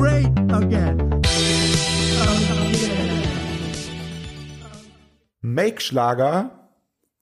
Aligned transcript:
great 0.00 0.32
again. 0.50 1.20
Make 5.42 5.80
Schlager 5.80 6.50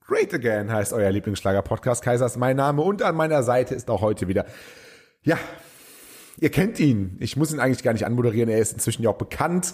Great 0.07 0.33
Again 0.33 0.71
heißt 0.71 0.93
euer 0.93 1.11
Lieblingsschlager-Podcast. 1.11 2.03
Kaisers 2.03 2.37
mein 2.37 2.55
Name 2.55 2.81
und 2.81 3.03
an 3.03 3.15
meiner 3.15 3.43
Seite 3.43 3.75
ist 3.75 3.89
auch 3.89 4.01
heute 4.01 4.27
wieder, 4.27 4.45
ja, 5.21 5.37
ihr 6.39 6.49
kennt 6.49 6.79
ihn. 6.79 7.17
Ich 7.19 7.35
muss 7.35 7.53
ihn 7.53 7.59
eigentlich 7.59 7.83
gar 7.83 7.93
nicht 7.93 8.05
anmoderieren. 8.05 8.49
Er 8.49 8.59
ist 8.59 8.73
inzwischen 8.73 9.03
ja 9.03 9.09
auch 9.09 9.17
bekannt 9.17 9.73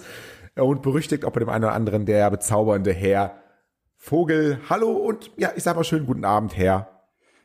und 0.56 0.82
berüchtigt, 0.82 1.26
auch 1.26 1.32
bei 1.32 1.40
dem 1.40 1.50
einen 1.50 1.64
oder 1.64 1.74
anderen 1.74 2.06
der 2.06 2.30
bezaubernde 2.32 2.92
Herr 2.92 3.38
Vogel. 3.96 4.60
Hallo 4.68 4.92
und 4.92 5.32
ja, 5.38 5.52
ich 5.56 5.64
sage 5.64 5.78
mal 5.78 5.84
schönen 5.84 6.08
guten 6.08 6.26
Abend, 6.26 6.58
Herr 6.58 6.95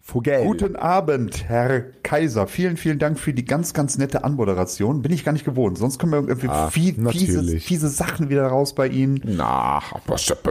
Vogel. 0.02 0.44
Guten 0.44 0.76
Abend, 0.76 1.44
Herr 1.48 1.82
Kaiser. 2.02 2.46
Vielen, 2.46 2.76
vielen 2.76 2.98
Dank 2.98 3.18
für 3.18 3.32
die 3.34 3.44
ganz, 3.44 3.74
ganz 3.74 3.98
nette 3.98 4.24
Anmoderation. 4.24 5.02
Bin 5.02 5.12
ich 5.12 5.24
gar 5.24 5.32
nicht 5.32 5.44
gewohnt. 5.44 5.78
Sonst 5.78 5.98
kommen 5.98 6.12
wir 6.12 6.26
irgendwie 6.26 6.48
Ah, 6.48 6.68
viel, 6.70 6.94
fiese, 7.10 7.58
fiese 7.58 7.88
Sachen 7.88 8.28
wieder 8.30 8.46
raus 8.46 8.74
bei 8.74 8.88
Ihnen. 8.88 9.20
Na, 9.24 9.80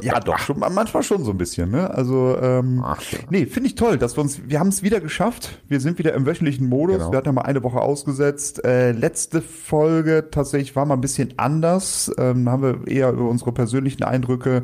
Ja, 0.02 0.20
doch, 0.20 0.38
schon, 0.38 0.60
manchmal 0.60 1.04
schon 1.04 1.24
so 1.26 1.32
ein 1.32 1.38
bisschen, 1.38 1.72
ne? 1.72 1.90
Also, 1.90 2.38
ähm, 2.40 2.82
Ach, 2.86 3.02
ja. 3.12 3.20
nee, 3.32 3.48
finde 3.48 3.68
ich 3.68 3.76
toll, 3.76 3.98
dass 3.98 4.16
wir 4.18 4.22
uns, 4.22 4.48
wir 4.48 4.60
haben 4.60 4.70
es 4.70 4.84
wieder 4.84 5.02
geschafft. 5.02 5.60
Wir 5.68 5.80
sind 5.82 5.98
wieder 5.98 6.14
im 6.14 6.26
wöchentlichen 6.26 6.70
Modus. 6.70 6.98
Genau. 7.00 7.12
Wir 7.12 7.18
hatten 7.18 7.28
ja 7.30 7.34
mal 7.34 7.42
eine 7.42 7.64
Woche 7.64 7.82
ausgesetzt. 7.82 8.64
Äh, 8.64 8.92
letzte 8.92 9.42
Folge 9.42 10.28
tatsächlich 10.32 10.76
war 10.76 10.86
mal 10.86 10.94
ein 10.94 11.02
bisschen 11.02 11.34
anders. 11.38 12.12
Ähm, 12.18 12.46
da 12.46 12.52
haben 12.52 12.62
wir 12.64 12.88
eher 12.88 13.12
über 13.12 13.28
unsere 13.28 13.52
persönlichen 13.52 14.04
Eindrücke 14.04 14.64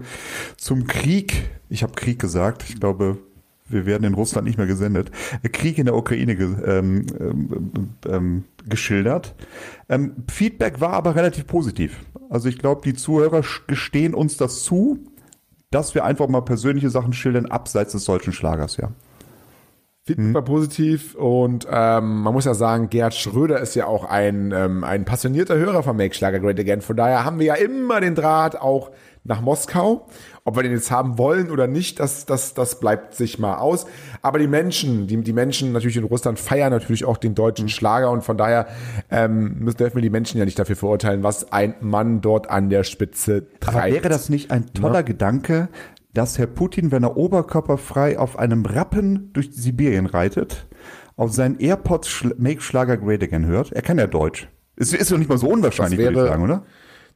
zum 0.57 0.85
Krieg. 0.87 1.49
Ich 1.69 1.81
habe 1.83 1.93
Krieg 1.93 2.19
gesagt. 2.19 2.63
Ich 2.69 2.79
glaube, 2.79 3.17
wir 3.67 3.85
werden 3.85 4.03
in 4.03 4.13
Russland 4.13 4.47
nicht 4.47 4.57
mehr 4.57 4.67
gesendet. 4.67 5.11
Krieg 5.51 5.77
in 5.77 5.85
der 5.85 5.95
Ukraine 5.95 6.35
ge 6.35 6.55
ähm, 6.65 7.05
ähm, 7.19 7.89
ähm, 8.07 8.43
geschildert. 8.67 9.35
Ähm, 9.89 10.23
Feedback 10.29 10.81
war 10.81 10.93
aber 10.93 11.15
relativ 11.15 11.47
positiv. 11.47 11.99
Also 12.29 12.49
ich 12.49 12.59
glaube, 12.59 12.81
die 12.83 12.93
Zuhörer 12.93 13.43
gestehen 13.67 14.13
uns 14.13 14.37
das 14.37 14.63
zu, 14.63 14.99
dass 15.71 15.95
wir 15.95 16.05
einfach 16.05 16.27
mal 16.27 16.41
persönliche 16.41 16.89
Sachen 16.89 17.13
schildern, 17.13 17.47
abseits 17.47 17.93
des 17.93 18.05
solchen 18.05 18.33
Schlagers, 18.33 18.77
ja. 18.77 18.91
Feedback 20.07 20.35
war 20.35 20.43
positiv 20.43 21.15
und 21.15 21.65
ähm, 21.67 22.21
man 22.21 22.31
muss 22.31 22.45
ja 22.45 22.53
sagen, 22.53 22.91
Gerd 22.91 23.15
Schröder 23.15 23.59
ist 23.59 23.73
ja 23.73 23.87
auch 23.87 24.05
ein, 24.05 24.51
ähm, 24.51 24.83
ein 24.83 25.03
passionierter 25.03 25.55
Hörer 25.55 25.81
von 25.81 25.97
Make 25.97 26.13
Schlager 26.13 26.39
Great 26.39 26.59
Again. 26.59 26.81
Von 26.81 26.95
daher 26.95 27.25
haben 27.25 27.39
wir 27.39 27.47
ja 27.47 27.55
immer 27.55 28.01
den 28.01 28.13
Draht 28.13 28.61
auch 28.61 28.91
nach 29.23 29.41
Moskau. 29.41 30.07
Ob 30.43 30.55
wir 30.55 30.61
den 30.61 30.73
jetzt 30.73 30.91
haben 30.91 31.17
wollen 31.17 31.49
oder 31.49 31.65
nicht, 31.65 31.99
das, 31.99 32.27
das, 32.27 32.53
das 32.53 32.79
bleibt 32.79 33.15
sich 33.15 33.39
mal 33.39 33.55
aus. 33.55 33.87
Aber 34.21 34.37
die 34.37 34.47
Menschen, 34.47 35.07
die, 35.07 35.17
die 35.23 35.33
Menschen 35.33 35.71
natürlich 35.71 35.97
in 35.97 36.03
Russland 36.03 36.39
feiern 36.39 36.69
natürlich 36.69 37.03
auch 37.03 37.17
den 37.17 37.33
deutschen 37.33 37.67
Schlager 37.67 38.11
und 38.11 38.23
von 38.23 38.37
daher 38.37 38.67
ähm, 39.09 39.55
müssen 39.57 39.77
dürfen 39.77 39.95
wir 39.95 40.03
die 40.03 40.11
Menschen 40.11 40.37
ja 40.37 40.45
nicht 40.45 40.59
dafür 40.59 40.75
verurteilen, 40.75 41.23
was 41.23 41.51
ein 41.51 41.73
Mann 41.81 42.21
dort 42.21 42.47
an 42.47 42.69
der 42.69 42.83
Spitze 42.83 43.47
treibt. 43.59 43.77
Aber 43.77 43.91
wäre 43.91 44.09
das 44.09 44.29
nicht 44.29 44.51
ein 44.51 44.71
toller 44.71 45.01
Gedanke, 45.01 45.69
dass 46.15 46.39
Herr 46.39 46.47
Putin, 46.47 46.91
wenn 46.91 47.03
er 47.03 47.15
oberkörperfrei 47.17 48.17
auf 48.17 48.39
einem 48.39 48.65
Rappen 48.65 49.31
durch 49.33 49.49
Sibirien 49.53 50.07
reitet, 50.07 50.67
auf 51.15 51.31
seinen 51.33 51.59
AirPods 51.59 52.23
Make 52.37 52.61
Schlager 52.61 52.97
Great 52.97 53.21
Again 53.21 53.45
hört? 53.45 53.71
Er 53.71 53.81
kann 53.83 53.99
ja 53.99 54.07
Deutsch. 54.07 54.49
Ist, 54.75 54.93
ist 54.93 55.11
doch 55.11 55.17
nicht 55.17 55.29
mal 55.29 55.37
so 55.37 55.47
unwahrscheinlich, 55.47 55.99
Das 55.99 56.05
würde 56.07 56.11
ich 56.11 56.17
wäre- 56.17 56.27
sagen, 56.29 56.43
oder? 56.43 56.63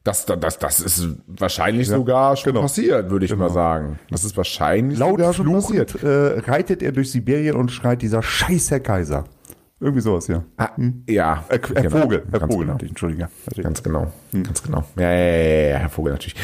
Das, 0.02 0.24
das, 0.24 0.58
das 0.58 0.80
ist 0.80 1.08
wahrscheinlich 1.26 1.86
sogar 1.86 2.34
schon 2.34 2.52
genau. 2.54 2.62
passiert, 2.62 3.10
würde 3.10 3.26
ich 3.26 3.36
mal 3.36 3.50
sagen. 3.50 3.98
Das 4.10 4.24
ist 4.24 4.34
wahrscheinlich 4.34 4.98
Laut 4.98 5.18
sogar 5.18 5.34
schon 5.34 5.52
passiert. 5.52 5.90
fluchend 5.90 6.08
äh, 6.10 6.50
reitet 6.50 6.82
er 6.82 6.92
durch 6.92 7.10
Sibirien 7.10 7.54
und 7.54 7.70
schreit 7.70 8.00
dieser 8.00 8.22
scheiß 8.22 8.70
Herr 8.70 8.80
Kaiser. 8.80 9.24
Irgendwie 9.82 10.02
sowas, 10.02 10.28
ja. 10.28 10.44
Ah, 10.58 10.68
ja, 11.08 11.42
Äh, 11.48 11.58
Herr 11.74 11.82
genau. 11.82 12.02
Vogel, 12.02 12.22
Herr 12.30 12.40
Ganz 12.40 12.52
Vogel 12.52 12.66
genau. 12.66 12.72
natürlich, 12.74 12.94
natürlich. 13.00 13.64
Ganz 13.64 13.82
genau, 13.82 14.12
ganz 14.32 14.62
genau. 14.62 14.84
Ja, 14.96 15.10
ja, 15.10 15.68
ja, 15.70 15.78
Herr 15.78 15.88
Vogel 15.88 16.12
natürlich. 16.12 16.36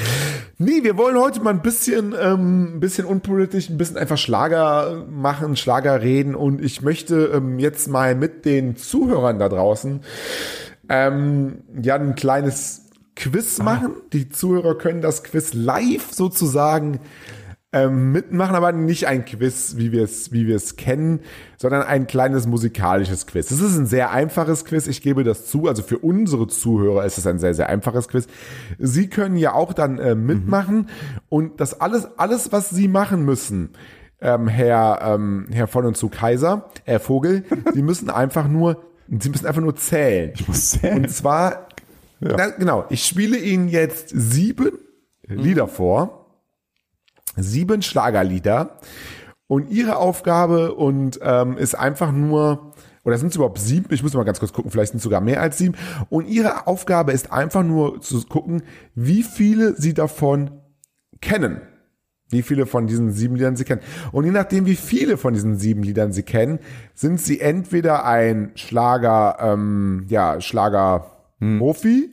Nee, 0.57 0.83
wir 0.83 0.97
wollen 0.97 1.19
heute 1.19 1.42
mal 1.42 1.51
ein 1.51 1.61
bisschen, 1.61 2.14
ähm, 2.19 2.77
ein 2.77 2.80
bisschen 2.80 3.05
unpolitisch, 3.05 3.69
ein 3.69 3.77
bisschen 3.77 3.98
einfach 3.98 4.17
Schlager 4.17 5.05
machen, 5.11 5.57
Schlager 5.57 6.01
reden 6.01 6.35
und 6.35 6.63
ich 6.63 6.80
möchte 6.80 7.30
ähm, 7.35 7.58
jetzt 7.58 7.89
mal 7.89 8.14
mit 8.14 8.46
den 8.46 8.77
Zuhörern 8.77 9.39
da 9.39 9.51
draußen 9.51 10.01
ähm, 10.89 11.58
ja 11.83 11.96
ein 11.96 12.14
kleines 12.14 12.86
Quiz 13.17 13.58
machen. 13.58 13.96
Die 14.14 14.30
Zuhörer 14.30 14.79
können 14.79 15.02
das 15.02 15.23
Quiz 15.25 15.52
live 15.52 16.11
sozusagen 16.11 17.01
ähm, 17.72 18.12
mitmachen, 18.12 18.54
aber 18.54 18.72
nicht 18.72 19.06
ein 19.06 19.24
Quiz, 19.24 19.74
wie 19.77 19.92
wir 19.92 20.04
es, 20.04 20.32
wie 20.32 20.46
wir 20.46 20.56
es 20.56 20.77
kennen, 20.77 21.20
sondern 21.56 21.82
ein 21.82 22.06
kleines 22.06 22.46
musikalisches 22.46 23.27
Quiz. 23.27 23.50
Es 23.50 23.60
ist 23.60 23.77
ein 23.77 23.86
sehr 23.86 24.12
einfaches 24.12 24.64
Quiz, 24.64 24.86
ich 24.86 25.02
gebe 25.02 25.24
das 25.24 25.46
zu. 25.46 25.66
Also 25.66 25.82
für 25.82 25.98
unsere 25.98 26.46
Zuhörer 26.46 27.04
ist 27.04 27.18
es 27.18 27.27
ein 27.27 27.38
sehr, 27.38 27.54
sehr 27.54 27.68
einfaches 27.68 28.08
Quiz. 28.08 28.28
Sie 28.78 29.08
können 29.08 29.36
ja 29.36 29.52
auch 29.52 29.72
dann 29.72 29.98
äh, 29.98 30.14
mitmachen 30.14 30.88
und 31.28 31.60
das 31.60 31.80
alles, 31.80 32.08
alles, 32.18 32.52
was 32.52 32.70
Sie 32.70 32.88
machen 32.88 33.24
müssen, 33.24 33.70
ähm, 34.20 34.48
Herr, 34.48 35.00
ähm, 35.02 35.46
Herr 35.50 35.66
von 35.66 35.84
und 35.84 35.96
zu 35.96 36.08
Kaiser, 36.08 36.70
Herr 36.84 37.00
Vogel, 37.00 37.44
Sie 37.74 37.83
müssen 37.83 38.10
einfach 38.10 38.48
nur, 38.48 38.84
Sie 39.08 39.28
müssen 39.28 39.46
einfach 39.46 39.62
nur 39.62 39.77
zählen. 39.77 40.33
Ich 40.34 40.46
muss 40.46 40.70
zählen. 40.70 41.04
Und 41.04 41.10
zwar, 41.10 41.68
na, 42.20 42.48
genau, 42.50 42.86
ich 42.90 43.04
spiele 43.04 43.36
Ihnen 43.36 43.68
jetzt 43.68 44.10
sieben 44.14 44.78
Lieder 45.27 45.68
vor. 45.68 46.26
Sieben 47.36 47.83
Schlagerlieder. 47.83 48.79
Und 49.48 49.70
Ihre 49.70 49.97
Aufgabe 49.97 50.74
und 50.74 51.20
ähm, 51.23 51.57
ist 51.57 51.74
einfach 51.77 52.11
nur, 52.11 52.73
oder 53.05 53.17
sind 53.17 53.29
es 53.29 53.36
überhaupt 53.36 53.61
sieben? 53.61 53.86
Ich 53.91 54.02
muss 54.02 54.14
mal 54.14 54.24
ganz 54.24 54.41
kurz 54.41 54.52
gucken, 54.52 54.73
vielleicht 54.73 54.91
sind 54.91 54.98
es 54.98 55.05
sogar 55.05 55.20
mehr 55.20 55.41
als 55.41 55.58
sieben. 55.58 55.77
Und 56.08 56.27
Ihre 56.27 56.67
Aufgabe 56.67 57.13
ist 57.13 57.33
einfach 57.33 57.63
nur 57.63 58.01
zu 58.01 58.27
gucken, 58.27 58.63
wie 58.96 59.23
viele 59.23 59.77
Sie 59.77 59.95
davon 59.95 60.51
kennen. 61.20 61.61
Wie 62.29 62.42
viele 62.42 62.67
von 62.67 62.89
diesen 62.89 63.13
sieben 63.13 63.36
Liedern 63.36 63.55
Sie 63.55 63.63
kennen. 63.63 63.83
Und 64.11 64.25
je 64.25 64.33
nachdem, 64.33 64.67
wie 64.67 64.75
viele 64.75 65.17
von 65.17 65.33
diesen 65.33 65.57
sieben 65.57 65.85
Liedern 65.85 66.13
Sie 66.13 66.25
kennen, 66.25 66.58
sind 66.95 67.20
Sie 67.20 67.41
entweder 67.41 68.05
ein 68.05 68.51
Schlager, 68.57 69.36
ähm, 69.41 70.07
ja, 70.08 70.41
Schlager-Profi 70.41 72.11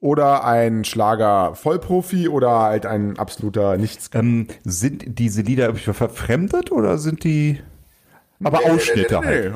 oder 0.00 0.44
ein 0.44 0.84
Schlager-Vollprofi 0.84 2.28
oder 2.28 2.60
halt 2.60 2.86
ein 2.86 3.18
absoluter 3.18 3.76
Nichts. 3.76 4.10
Ähm, 4.14 4.46
sind 4.64 5.18
diese 5.18 5.42
Lieder 5.42 5.74
verfremdet 5.74 6.70
oder 6.70 6.98
sind 6.98 7.24
die 7.24 7.60
aber 8.42 8.60
Ausschnitte 8.64 9.18
halt? 9.20 9.54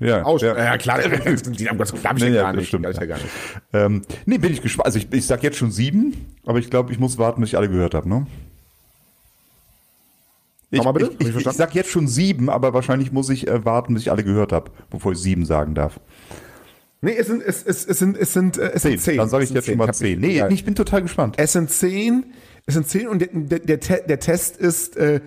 Nee, 0.00 0.06
Ja, 0.08 0.22
Aus 0.24 0.42
ja. 0.42 0.56
ja. 0.56 0.76
klar, 0.76 0.98
die 1.00 1.68
haben 1.68 1.78
ganz 1.78 1.92
klar, 1.92 2.04
hab 2.10 2.16
ich 2.18 2.24
Nee, 2.24 2.30
ja 2.34 2.42
gar 2.42 2.52
das 2.52 2.60
nicht. 2.60 2.68
stimmt, 2.68 2.84
ja 2.84 2.90
ja. 2.92 3.06
gar 3.06 3.16
nicht. 3.18 3.28
Ähm, 3.72 4.02
nee, 4.26 4.38
bin 4.38 4.52
ich 4.52 4.60
gespannt. 4.62 4.86
Also 4.86 4.98
ich, 4.98 5.12
ich 5.12 5.26
sag 5.26 5.42
jetzt 5.42 5.56
schon 5.58 5.70
sieben, 5.70 6.34
aber 6.44 6.58
ich 6.58 6.68
glaube, 6.68 6.92
ich 6.92 6.98
muss 6.98 7.16
warten, 7.16 7.40
bis 7.40 7.50
ich 7.50 7.56
alle 7.56 7.68
gehört 7.68 7.94
habe, 7.94 8.08
ne? 8.08 8.26
Ich, 10.70 10.78
Nochmal 10.78 10.94
bitte? 10.94 11.12
Ich, 11.20 11.28
ich 11.28 11.36
ich, 11.36 11.46
ich 11.46 11.52
sag 11.52 11.74
jetzt 11.76 11.90
schon 11.90 12.08
sieben, 12.08 12.50
aber 12.50 12.74
wahrscheinlich 12.74 13.12
muss 13.12 13.30
ich 13.30 13.46
äh, 13.46 13.64
warten, 13.64 13.94
bis 13.94 14.02
ich 14.02 14.10
alle 14.10 14.24
gehört 14.24 14.52
habe, 14.52 14.72
bevor 14.90 15.12
ich 15.12 15.18
sieben 15.18 15.44
sagen 15.46 15.74
darf. 15.74 16.00
Nee, 17.02 17.14
es 17.18 17.26
sind, 17.26 17.42
es, 17.42 17.62
es, 17.62 17.84
es 17.86 17.98
sind, 17.98 18.16
es 18.16 18.32
sind, 18.32 18.58
äh, 18.58 18.70
es 18.74 18.82
sind 18.82 19.00
zehn. 19.00 19.16
Dann 19.18 19.28
sage 19.28 19.44
ich 19.44 19.50
jetzt 19.50 19.66
schon 19.66 19.76
mal 19.76 19.92
zehn. 19.92 20.18
Nee, 20.20 20.42
ich 20.50 20.64
bin 20.64 20.74
total 20.74 21.02
gespannt. 21.02 21.34
Es 21.38 21.52
sind 21.52 21.70
zehn, 21.70 22.32
es 22.66 22.74
sind 22.74 22.88
zehn 22.88 23.06
und 23.08 23.20
der, 23.20 23.28
der, 23.32 23.58
der, 23.60 23.80
Te- 23.80 24.02
der 24.08 24.18
Test 24.18 24.56
ist, 24.56 24.96
äh, 24.96 25.20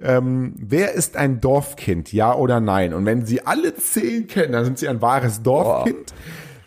ähm, 0.00 0.54
wer 0.58 0.92
ist 0.94 1.16
ein 1.16 1.40
Dorfkind, 1.40 2.12
ja 2.12 2.34
oder 2.34 2.58
nein? 2.60 2.92
Und 2.92 3.06
wenn 3.06 3.24
Sie 3.24 3.46
alle 3.46 3.74
zehn 3.76 4.26
kennen, 4.26 4.52
dann 4.52 4.64
sind 4.64 4.78
Sie 4.78 4.88
ein 4.88 5.00
wahres 5.00 5.42
Dorfkind. 5.42 6.12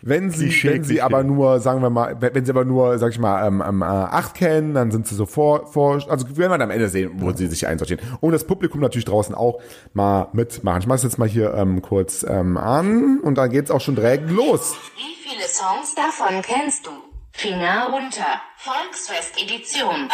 Wenn 0.08 0.30
Sie, 0.30 0.44
Klischee, 0.44 0.68
wenn 0.68 0.84
Sie 0.84 0.94
Klischee. 0.94 1.00
aber 1.00 1.24
nur, 1.24 1.58
sagen 1.58 1.82
wir 1.82 1.90
mal, 1.90 2.16
wenn 2.20 2.44
Sie 2.44 2.52
aber 2.52 2.64
nur, 2.64 2.96
sag 2.98 3.10
ich 3.10 3.18
mal, 3.18 3.44
ähm, 3.44 3.60
ähm, 3.66 3.82
äh, 3.82 3.86
acht 3.86 4.34
kennen, 4.34 4.72
dann 4.72 4.92
sind 4.92 5.08
Sie 5.08 5.16
so 5.16 5.26
vor, 5.26 5.66
vor, 5.66 6.00
also 6.08 6.28
wir 6.28 6.36
werden 6.36 6.62
am 6.62 6.70
Ende 6.70 6.88
sehen, 6.88 7.10
wo 7.16 7.32
Sie 7.32 7.48
sich 7.48 7.66
einsortieren. 7.66 8.00
Und 8.20 8.30
das 8.30 8.44
Publikum 8.44 8.80
natürlich 8.80 9.04
draußen 9.04 9.34
auch 9.34 9.60
mal 9.94 10.28
mitmachen. 10.32 10.80
Ich 10.80 10.86
mache 10.86 10.98
es 10.98 11.02
jetzt 11.02 11.18
mal 11.18 11.26
hier 11.26 11.54
ähm, 11.54 11.82
kurz 11.82 12.22
ähm, 12.22 12.56
an 12.56 13.18
und 13.18 13.36
dann 13.36 13.50
geht's 13.50 13.72
auch 13.72 13.80
schon 13.80 13.96
direkt 13.96 14.30
los. 14.30 14.76
Wie 14.94 15.28
viele 15.28 15.48
Songs 15.48 15.96
davon 15.96 16.40
kennst 16.42 16.86
du? 16.86 16.90
Finger 17.32 17.88
runter. 17.92 18.40
Volksfest 18.58 19.42
Edition. 19.42 20.08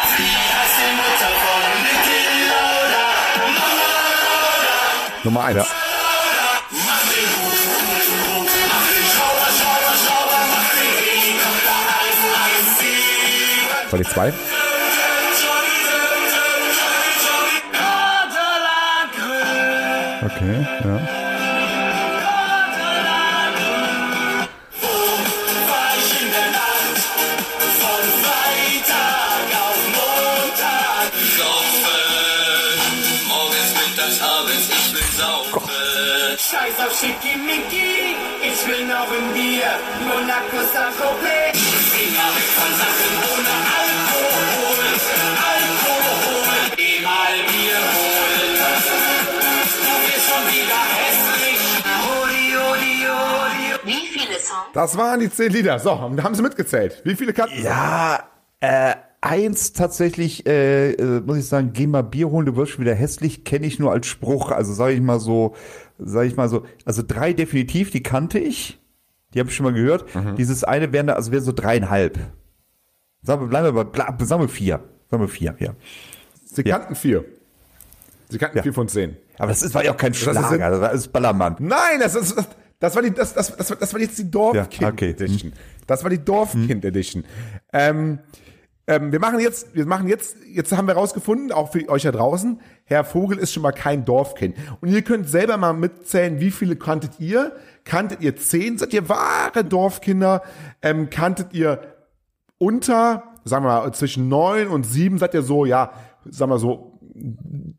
Nummer 5.23 5.43
eins. 5.43 5.55
Soll 5.55 5.92
ich 14.01 14.09
zwei? 14.09 14.33
Okay, 20.25 20.67
ja. 20.83 21.23
Scheiß 36.35 36.87
auf 36.87 36.99
Schickimicki, 36.99 38.15
ich 38.41 38.67
will 38.67 38.85
noch 38.85 39.07
ein 39.11 39.33
Bier, 39.33 39.79
Monaco 40.07 40.57
Das 54.73 54.97
waren 54.97 55.19
die 55.19 55.29
zehn 55.29 55.51
Lieder. 55.51 55.79
So, 55.79 55.99
haben 55.99 56.35
sie 56.35 56.41
mitgezählt. 56.41 57.01
Wie 57.05 57.15
viele 57.15 57.31
kannten 57.33 57.55
sie? 57.57 57.63
Ja, 57.63 58.23
äh, 58.59 58.95
eins 59.21 59.73
tatsächlich, 59.73 60.45
äh, 60.47 60.91
äh, 60.93 61.21
muss 61.21 61.37
ich 61.37 61.47
sagen, 61.47 61.71
geh 61.73 61.87
mal 61.87 62.01
Bier 62.03 62.29
holen, 62.29 62.45
du 62.45 62.55
wirst 62.55 62.73
schon 62.73 62.83
wieder 62.83 62.95
hässlich, 62.95 63.43
kenne 63.45 63.65
ich 63.67 63.79
nur 63.79 63.91
als 63.91 64.07
Spruch. 64.07 64.51
Also 64.51 64.73
sage 64.73 64.93
ich 64.93 65.01
mal 65.01 65.19
so, 65.19 65.55
sage 65.99 66.27
ich 66.27 66.35
mal 66.35 66.49
so, 66.49 66.63
also 66.85 67.03
drei 67.07 67.33
definitiv, 67.33 67.91
die 67.91 68.03
kannte 68.03 68.39
ich. 68.39 68.79
Die 69.33 69.39
habe 69.39 69.49
ich 69.49 69.55
schon 69.55 69.63
mal 69.63 69.73
gehört. 69.73 70.05
Dieses 70.37 70.63
eine 70.63 70.91
wären 70.91 71.07
da, 71.07 71.13
also 71.13 71.31
wäre 71.31 71.41
so 71.41 71.51
dreieinhalb. 71.53 72.19
Sagen 73.23 73.41
wir, 73.41 73.47
bleiben 73.47 73.75
wir 73.75 73.83
bei, 73.85 74.25
sagen 74.25 74.41
wir 74.43 74.49
vier. 74.49 74.79
Sagen 75.09 75.23
wir 75.23 75.27
vier, 75.29 75.55
ja. 75.59 75.73
Sie 76.45 76.63
kannten 76.63 76.95
vier. 76.95 77.25
Sie 78.29 78.37
kannten 78.37 78.57
Ja. 78.57 78.63
vier 78.63 78.73
von 78.73 78.87
zehn. 78.87 79.17
Aber 79.37 79.47
das 79.47 79.63
ist, 79.63 79.73
war 79.73 79.83
ja 79.83 79.91
auch 79.91 79.97
kein 79.97 80.11
ist- 80.11 80.19
Schlager, 80.19 80.69
das 80.69 80.81
war 80.81 80.89
alles 80.89 81.07
Ballermann. 81.07 81.55
Nein, 81.59 81.99
das 81.99 82.13
ist 82.15 82.35
das, 82.83 82.95
war 82.95 83.01
die 83.01 83.11
das, 83.11 83.33
das, 83.33 83.55
das, 83.55 83.67
das 83.67 83.93
war 83.93 84.01
jetzt 84.01 84.17
die 84.19 84.29
Dorfkind 84.29 84.81
Ja, 84.81 84.89
okay. 84.89 85.15
Hm. 85.15 85.23
Edition. 85.23 85.53
Das 85.87 86.03
war 86.03 86.09
die 86.09 86.23
Dorfkind 86.23 86.83
Edition. 86.83 87.23
Ähm, 87.71 88.19
ähm, 88.85 89.13
wir 89.13 89.21
machen 89.21 89.39
jetzt, 89.39 89.73
wir 89.73 89.85
machen 89.85 90.09
jetzt, 90.09 90.35
jetzt 90.51 90.75
haben 90.75 90.87
wir 90.87 90.95
rausgefunden, 90.95 91.53
auch 91.53 91.71
für 91.71 91.87
euch 91.87 92.03
da 92.03 92.11
draußen, 92.11 92.59
Herr 92.83 93.05
Vogel 93.05 93.37
ist 93.37 93.53
schon 93.53 93.63
mal 93.63 93.71
kein 93.71 94.03
Dorfkind. 94.03 94.57
Und 94.81 94.89
ihr 94.89 95.01
könnt 95.01 95.29
selber 95.29 95.55
mal 95.55 95.71
mitzählen, 95.71 96.41
wie 96.41 96.51
viele 96.51 96.75
kanntet 96.75 97.21
ihr? 97.21 97.55
Kanntet 97.85 98.19
ihr 98.21 98.35
zehn? 98.35 98.77
Seid 98.77 98.93
ihr 98.93 99.07
wahre 99.07 99.63
Dorfkinder? 99.63 100.43
Ähm, 100.81 101.09
kanntet 101.09 101.53
ihr 101.53 101.79
unter, 102.57 103.23
sagen 103.45 103.63
wir 103.63 103.81
mal, 103.81 103.93
zwischen 103.93 104.27
neun 104.27 104.67
und 104.67 104.85
sieben 104.85 105.19
seid 105.19 105.33
ihr 105.33 105.43
so, 105.43 105.63
ja, 105.63 105.93
sagen 106.25 106.51
wir 106.51 106.59
so, 106.59 106.99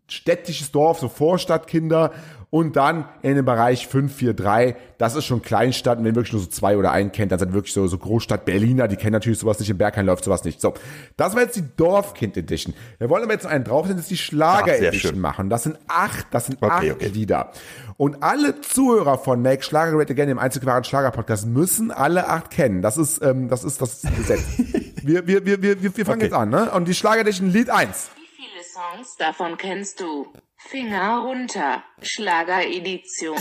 städtisches 0.08 0.72
Dorf, 0.72 1.00
so 1.00 1.08
Vorstadtkinder 1.08 2.12
und 2.54 2.76
dann 2.76 3.08
in 3.22 3.34
dem 3.34 3.44
Bereich 3.44 3.88
5, 3.88 4.14
4, 4.14 4.32
3, 4.32 4.76
das 4.98 5.16
ist 5.16 5.24
schon 5.24 5.42
Kleinstadt 5.42 5.98
und 5.98 6.04
wenn 6.04 6.12
ihr 6.12 6.14
wirklich 6.14 6.34
nur 6.34 6.40
so 6.42 6.46
zwei 6.48 6.76
oder 6.76 6.92
einen 6.92 7.10
kennt, 7.10 7.32
dann 7.32 7.40
sind 7.40 7.52
wirklich 7.52 7.72
so, 7.74 7.88
so 7.88 7.98
Großstadt 7.98 8.44
Berliner, 8.44 8.86
die 8.86 8.94
kennen 8.94 9.10
natürlich 9.12 9.40
sowas 9.40 9.58
nicht, 9.58 9.70
im 9.70 9.76
Berghain 9.76 10.06
läuft 10.06 10.22
sowas 10.22 10.44
nicht. 10.44 10.60
So, 10.60 10.72
das 11.16 11.34
war 11.34 11.42
jetzt 11.42 11.56
die 11.56 11.64
Dorfkind 11.76 12.36
Edition. 12.36 12.72
Wir 12.98 13.10
wollen 13.10 13.24
aber 13.24 13.32
jetzt 13.32 13.42
noch 13.42 13.50
einen 13.50 13.64
drauf, 13.64 13.88
das 13.88 13.98
ist 13.98 14.10
die 14.12 14.16
Schlager 14.16 14.70
Ach, 14.72 14.80
Edition 14.80 15.14
schön. 15.14 15.20
machen. 15.20 15.50
Das 15.50 15.64
sind 15.64 15.78
acht, 15.88 16.28
das 16.30 16.46
sind 16.46 16.62
Okay, 16.62 16.90
acht 16.92 16.96
okay. 16.96 17.08
Lieder. 17.08 17.50
Und 17.96 18.22
alle 18.22 18.60
Zuhörer 18.60 19.18
von 19.18 19.42
Make 19.42 19.64
Schlager 19.64 19.90
Great 19.96 20.12
Again, 20.12 20.28
dem 20.28 20.38
einzig 20.38 20.64
wahren 20.64 20.84
Schlager-Podcast, 20.84 21.46
müssen 21.48 21.90
alle 21.90 22.28
acht 22.28 22.52
kennen. 22.52 22.82
Das 22.82 22.96
ist, 22.98 23.20
ähm, 23.20 23.48
das 23.48 23.64
ist 23.64 23.82
das 23.82 24.02
Gesetz. 24.16 24.44
wir, 25.02 25.26
wir, 25.26 25.44
wir, 25.44 25.60
wir, 25.60 25.82
wir 25.82 25.96
wir 25.96 26.06
fangen 26.06 26.18
Okay. 26.18 26.26
jetzt 26.26 26.34
an, 26.34 26.50
ne? 26.50 26.70
Und 26.70 26.86
die 26.86 26.94
Schlager 26.94 27.22
Edition 27.22 27.50
Lied 27.50 27.68
1. 27.68 28.10
Wie 28.14 28.26
viele 28.36 28.62
Songs 28.62 29.16
davon 29.16 29.56
kennst 29.56 29.98
du? 29.98 30.28
Finger 30.66 31.18
runter. 31.18 31.84
Schlageredition. 32.02 33.36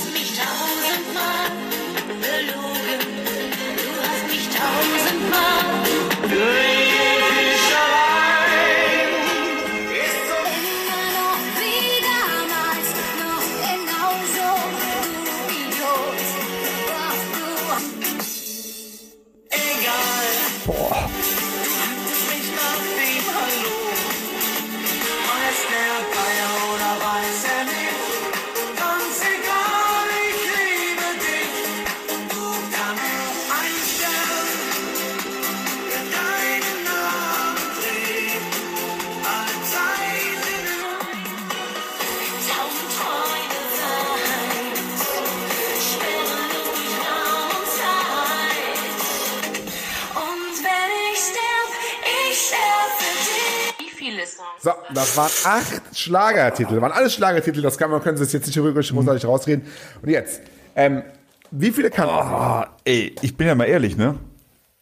Das 54.93 55.17
waren 55.17 55.31
acht 55.45 55.81
Schlagertitel. 55.97 56.73
Das 56.73 56.81
waren 56.81 56.91
alles 56.91 57.13
Schlagertitel. 57.13 57.61
Das 57.61 57.77
kann 57.77 57.89
man, 57.91 58.01
können 58.01 58.17
Sie 58.17 58.23
jetzt 58.33 58.45
nicht 58.47 58.55
wirklich 58.55 58.89
großartig 58.91 59.25
rausreden. 59.25 59.65
Und 60.01 60.09
jetzt, 60.09 60.41
ähm, 60.75 61.03
wie 61.51 61.71
viele 61.71 61.89
Sie? 61.89 62.09
Ah, 62.11 62.67
ey, 62.85 63.15
ich 63.21 63.35
bin 63.37 63.47
ja 63.47 63.55
mal 63.55 63.65
ehrlich, 63.65 63.95
ne? 63.97 64.17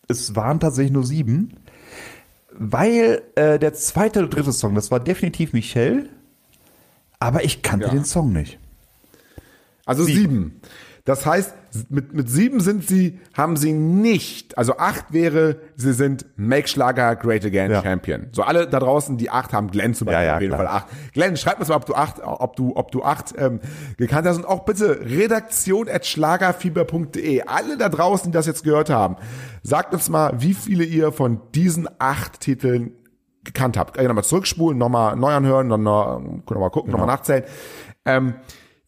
Es 0.08 0.36
waren 0.36 0.60
tatsächlich 0.60 0.92
nur 0.92 1.06
sieben, 1.06 1.54
weil 2.52 3.22
äh, 3.36 3.60
der 3.60 3.74
zweite 3.74 4.19
oder 4.19 4.28
dritte 4.30 4.52
Song, 4.52 4.75
das 4.75 4.92
war 4.92 5.00
definitiv 5.00 5.54
Michelle, 5.54 6.10
aber 7.19 7.44
ich 7.44 7.62
kannte 7.62 7.88
Ja. 7.88 7.92
den 7.92 8.06
Song 8.06 8.34
nicht. 8.34 8.58
Also 9.86 10.04
sieben. 10.04 10.62
Das 11.06 11.25
heißt, 11.25 11.54
mit, 11.89 12.13
mit 12.13 12.29
sieben 12.29 12.59
sind 12.59 12.88
Sie, 12.88 13.19
haben 13.35 13.56
Sie 13.56 13.71
nicht, 13.73 14.57
also 14.57 14.77
acht 14.77 15.13
wäre, 15.13 15.57
Sie 15.75 15.94
sind 15.94 16.25
Make 16.35 16.68
Schlager 16.68 17.15
Great 17.15 17.45
Again 17.45 17.71
Ja. 17.71 17.81
Champion. 17.81 18.27
So 18.31 18.44
alle 18.44 18.68
da 18.68 18.79
draußen, 18.79 19.18
die 19.18 19.29
acht 19.29 19.53
haben, 19.53 19.71
Glenn 19.71 19.94
zum 19.94 20.06
Beispiel 20.07 20.21
Ja, 20.21 20.27
ja, 20.27 20.35
auf 20.35 20.41
jeden 20.41 20.53
klar. 20.56 20.65
Fall 20.65 20.75
acht. 20.77 20.88
Glenn, 21.13 21.38
schreib 21.38 21.59
mir 21.59 21.65
mal, 21.68 21.75
ob 21.75 21.85
du 21.85 21.95
acht, 21.95 22.15
ob 22.23 22.56
du, 22.56 22.75
ob 22.75 22.91
du 22.91 23.03
acht 23.03 23.33
ähm, 23.38 23.59
gekannt 23.97 24.27
hast 24.27 24.38
und 24.38 24.45
auch 24.45 24.65
bitte 24.65 25.00
redaktion 25.06 25.88
at 25.89 26.06
schlagerfieber.de. 26.06 27.44
Alle 27.44 27.77
da 27.77 27.89
draußen, 27.89 28.31
die 28.31 28.35
das 28.35 28.45
jetzt 28.47 28.63
gehört 28.63 28.89
haben, 28.89 29.15
sagt 29.63 29.94
uns 29.94 30.09
mal, 30.09 30.33
wie 30.39 30.53
viele 30.53 30.83
ihr 30.83 31.12
von 31.12 31.39
diesen 31.56 31.88
acht 32.00 32.39
Titeln 32.41 32.91
gekannt 33.44 33.77
habt. 33.77 33.97
Also 33.97 34.07
nochmal 34.07 34.24
zurückspulen, 34.24 34.77
nochmal 34.77 35.15
neu 35.15 35.31
anhören, 35.33 35.69
dann 35.69 35.83
noch, 35.83 36.19
können 36.19 36.44
wir 36.47 36.59
mal 36.59 36.69
gucken, 36.69 36.91
nochmal 36.91 37.07
nachzählen. 37.07 37.44
Ähm, 38.06 38.35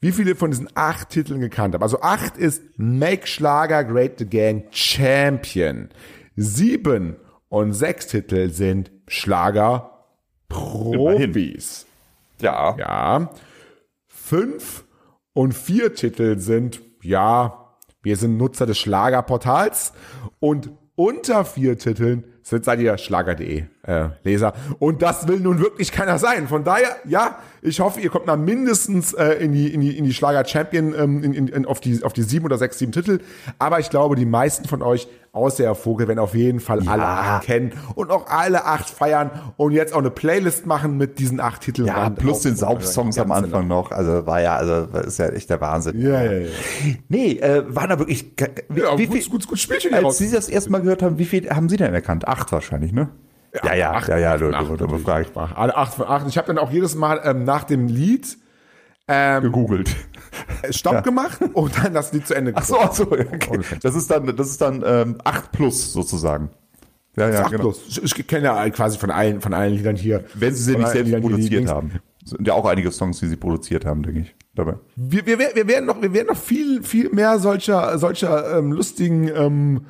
wie 0.03 0.11
viele 0.11 0.35
von 0.35 0.51
diesen 0.51 0.67
acht 0.75 1.11
Titeln 1.11 1.39
gekannt 1.39 1.73
habt. 1.73 1.81
Also 1.81 2.01
acht 2.01 2.35
ist 2.35 2.61
Make 2.75 3.25
Schlager 3.25 3.85
Great 3.85 4.21
Again 4.21 4.65
Champion. 4.69 5.87
Sieben 6.35 7.15
und 7.47 7.71
sechs 7.71 8.07
Titel 8.07 8.49
sind 8.49 8.91
Schlager 9.07 10.03
Profis. 10.49 11.85
Ja. 12.41 12.75
Ja. 12.77 13.29
Fünf 14.07 14.83
und 15.31 15.53
vier 15.53 15.93
Titel 15.93 16.37
sind, 16.37 16.81
ja, 17.01 17.69
wir 18.01 18.17
sind 18.17 18.35
Nutzer 18.35 18.65
des 18.65 18.79
Schlagerportals 18.79 19.93
und 20.41 20.69
unter 20.95 21.45
vier 21.45 21.77
Titeln 21.77 22.25
sind 22.41 22.65
seid 22.65 22.81
ihr 22.81 22.97
Schlager.de 22.97 23.67
äh, 23.85 24.09
Leser 24.23 24.53
und 24.79 25.01
das 25.01 25.27
will 25.27 25.39
nun 25.39 25.59
wirklich 25.59 25.91
keiner 25.91 26.17
sein. 26.17 26.47
Von 26.47 26.63
daher, 26.63 26.95
ja, 27.05 27.39
ich 27.61 27.79
hoffe, 27.79 27.99
ihr 27.99 28.09
kommt 28.09 28.25
mal 28.25 28.37
mindestens 28.37 29.13
äh, 29.13 29.33
in 29.43 29.51
die 29.51 29.73
in 29.73 29.81
die 29.81 29.97
in 29.97 30.05
die 30.05 30.13
Schlager 30.13 30.45
Champion 30.45 30.93
ähm, 30.97 31.23
in, 31.23 31.33
in, 31.33 31.47
in, 31.49 31.65
auf 31.65 31.79
die 31.79 32.03
auf 32.03 32.13
die 32.13 32.23
sieben 32.23 32.45
oder 32.45 32.57
sechs 32.57 32.79
sieben 32.79 32.91
Titel. 32.91 33.19
Aber 33.59 33.79
ich 33.79 33.89
glaube, 33.89 34.15
die 34.15 34.25
meisten 34.25 34.67
von 34.67 34.81
euch 34.81 35.07
außer 35.33 35.63
Herr 35.63 35.75
Vogel 35.75 36.07
werden 36.07 36.19
auf 36.19 36.33
jeden 36.35 36.59
Fall 36.59 36.87
alle 36.87 37.03
acht 37.03 37.45
kennen 37.45 37.73
und 37.95 38.11
auch 38.11 38.27
alle 38.27 38.65
acht 38.65 38.89
feiern 38.89 39.31
und 39.57 39.71
jetzt 39.73 39.93
auch 39.93 39.99
eine 39.99 40.11
Playlist 40.11 40.65
machen 40.65 40.97
mit 40.97 41.19
diesen 41.19 41.39
acht 41.41 41.61
Titeln. 41.61 41.87
Ja, 41.87 42.09
plus 42.09 42.41
den 42.41 42.55
Saubsongs 42.55 43.17
am 43.17 43.31
Anfang 43.31 43.67
noch. 43.67 43.91
Also 43.91 44.25
war 44.25 44.41
ja, 44.41 44.55
also 44.55 44.97
ist 44.99 45.19
ja 45.19 45.27
echt 45.29 45.49
der 45.49 45.59
Wahnsinn. 45.59 45.99
Ja, 45.99 46.23
ja, 46.23 46.31
ja. 46.31 46.49
Nee, 47.09 47.33
äh, 47.39 47.63
waren 47.67 47.89
da 47.89 47.99
wirklich. 47.99 48.31
Wie, 48.69 48.79
Ja, 48.79 48.97
wie 48.97 49.07
gut, 49.07 49.17
viel, 49.17 49.29
gut, 49.29 49.47
gut 49.47 49.59
Spielchen 49.59 49.93
als 49.93 50.03
raus. 50.03 50.17
Sie 50.19 50.31
das 50.31 50.47
erste 50.47 50.71
Mal 50.71 50.81
gehört 50.81 51.01
haben, 51.01 51.17
wie 51.17 51.25
viel 51.25 51.49
haben 51.49 51.67
Sie 51.67 51.77
denn 51.77 51.93
erkannt? 51.93 52.27
Acht 52.27 52.51
wahrscheinlich, 52.51 52.93
ne? 52.93 53.09
Ja, 53.63 53.73
ja, 53.75 53.91
acht, 53.91 54.07
ja, 54.07 54.17
ja, 54.17 54.33
acht 54.33 54.41
du, 54.41 54.53
acht 54.53 54.69
du, 54.69 54.77
du, 54.77 54.87
du 54.87 54.97
fragst. 54.97 55.31
Alle 55.35 55.75
acht 55.75 55.93
von 55.93 56.07
acht. 56.07 56.27
Ich 56.27 56.37
habe 56.37 56.47
dann 56.47 56.57
auch 56.57 56.71
jedes 56.71 56.95
Mal 56.95 57.21
ähm, 57.23 57.43
nach 57.43 57.63
dem 57.63 57.87
Lied 57.87 58.37
ähm, 59.07 59.43
Gegoogelt. 59.43 59.95
Stopp 60.71 61.03
gemacht 61.03 61.39
und 61.53 61.77
dann 61.77 61.93
das 61.93 62.13
Lied 62.13 62.25
zu 62.25 62.35
Ende 62.35 62.53
Ach 62.55 62.63
so, 62.63 62.79
ach 62.79 62.93
so, 62.93 63.11
okay. 63.11 63.59
Das 63.81 63.95
ist 63.95 64.09
dann, 64.09 64.35
das 64.35 64.49
ist 64.49 64.61
dann 64.61 64.83
ähm, 64.85 65.17
8 65.23 65.51
plus 65.51 65.93
sozusagen. 65.93 66.49
Ja, 67.15 67.29
ja, 67.29 67.43
Ach, 67.45 67.51
genau. 67.51 67.63
bloß. 67.63 67.99
Ich, 68.03 68.19
ich 68.19 68.27
kenne 68.27 68.45
ja 68.45 68.69
quasi 68.69 68.97
von 68.97 69.11
allen, 69.11 69.39
von 69.41 69.53
allen 69.53 69.75
Liedern 69.75 69.95
hier. 69.95 70.23
Wenn 70.33 70.55
sie 70.55 70.63
sie 70.63 70.77
nicht 70.77 70.87
selbst 70.87 71.05
Liedern 71.07 71.21
produziert 71.21 71.69
haben. 71.69 71.91
Sind 72.25 72.47
ja 72.47 72.53
auch 72.53 72.65
einige 72.65 72.91
Songs, 72.91 73.19
die 73.19 73.27
sie 73.27 73.35
produziert 73.35 73.85
haben, 73.85 74.01
denke 74.01 74.21
ich. 74.21 74.35
Dabei. 74.55 74.75
Wir, 74.95 75.25
wir, 75.25 75.37
wir 75.37 75.67
werden 75.67 75.85
noch, 75.85 76.01
wir 76.01 76.13
werden 76.13 76.27
noch 76.27 76.37
viel, 76.37 76.81
viel 76.81 77.09
mehr 77.09 77.37
solcher, 77.39 77.97
solcher 77.99 78.57
ähm, 78.57 78.71
lustigen 78.71 79.27
ähm, 79.27 79.85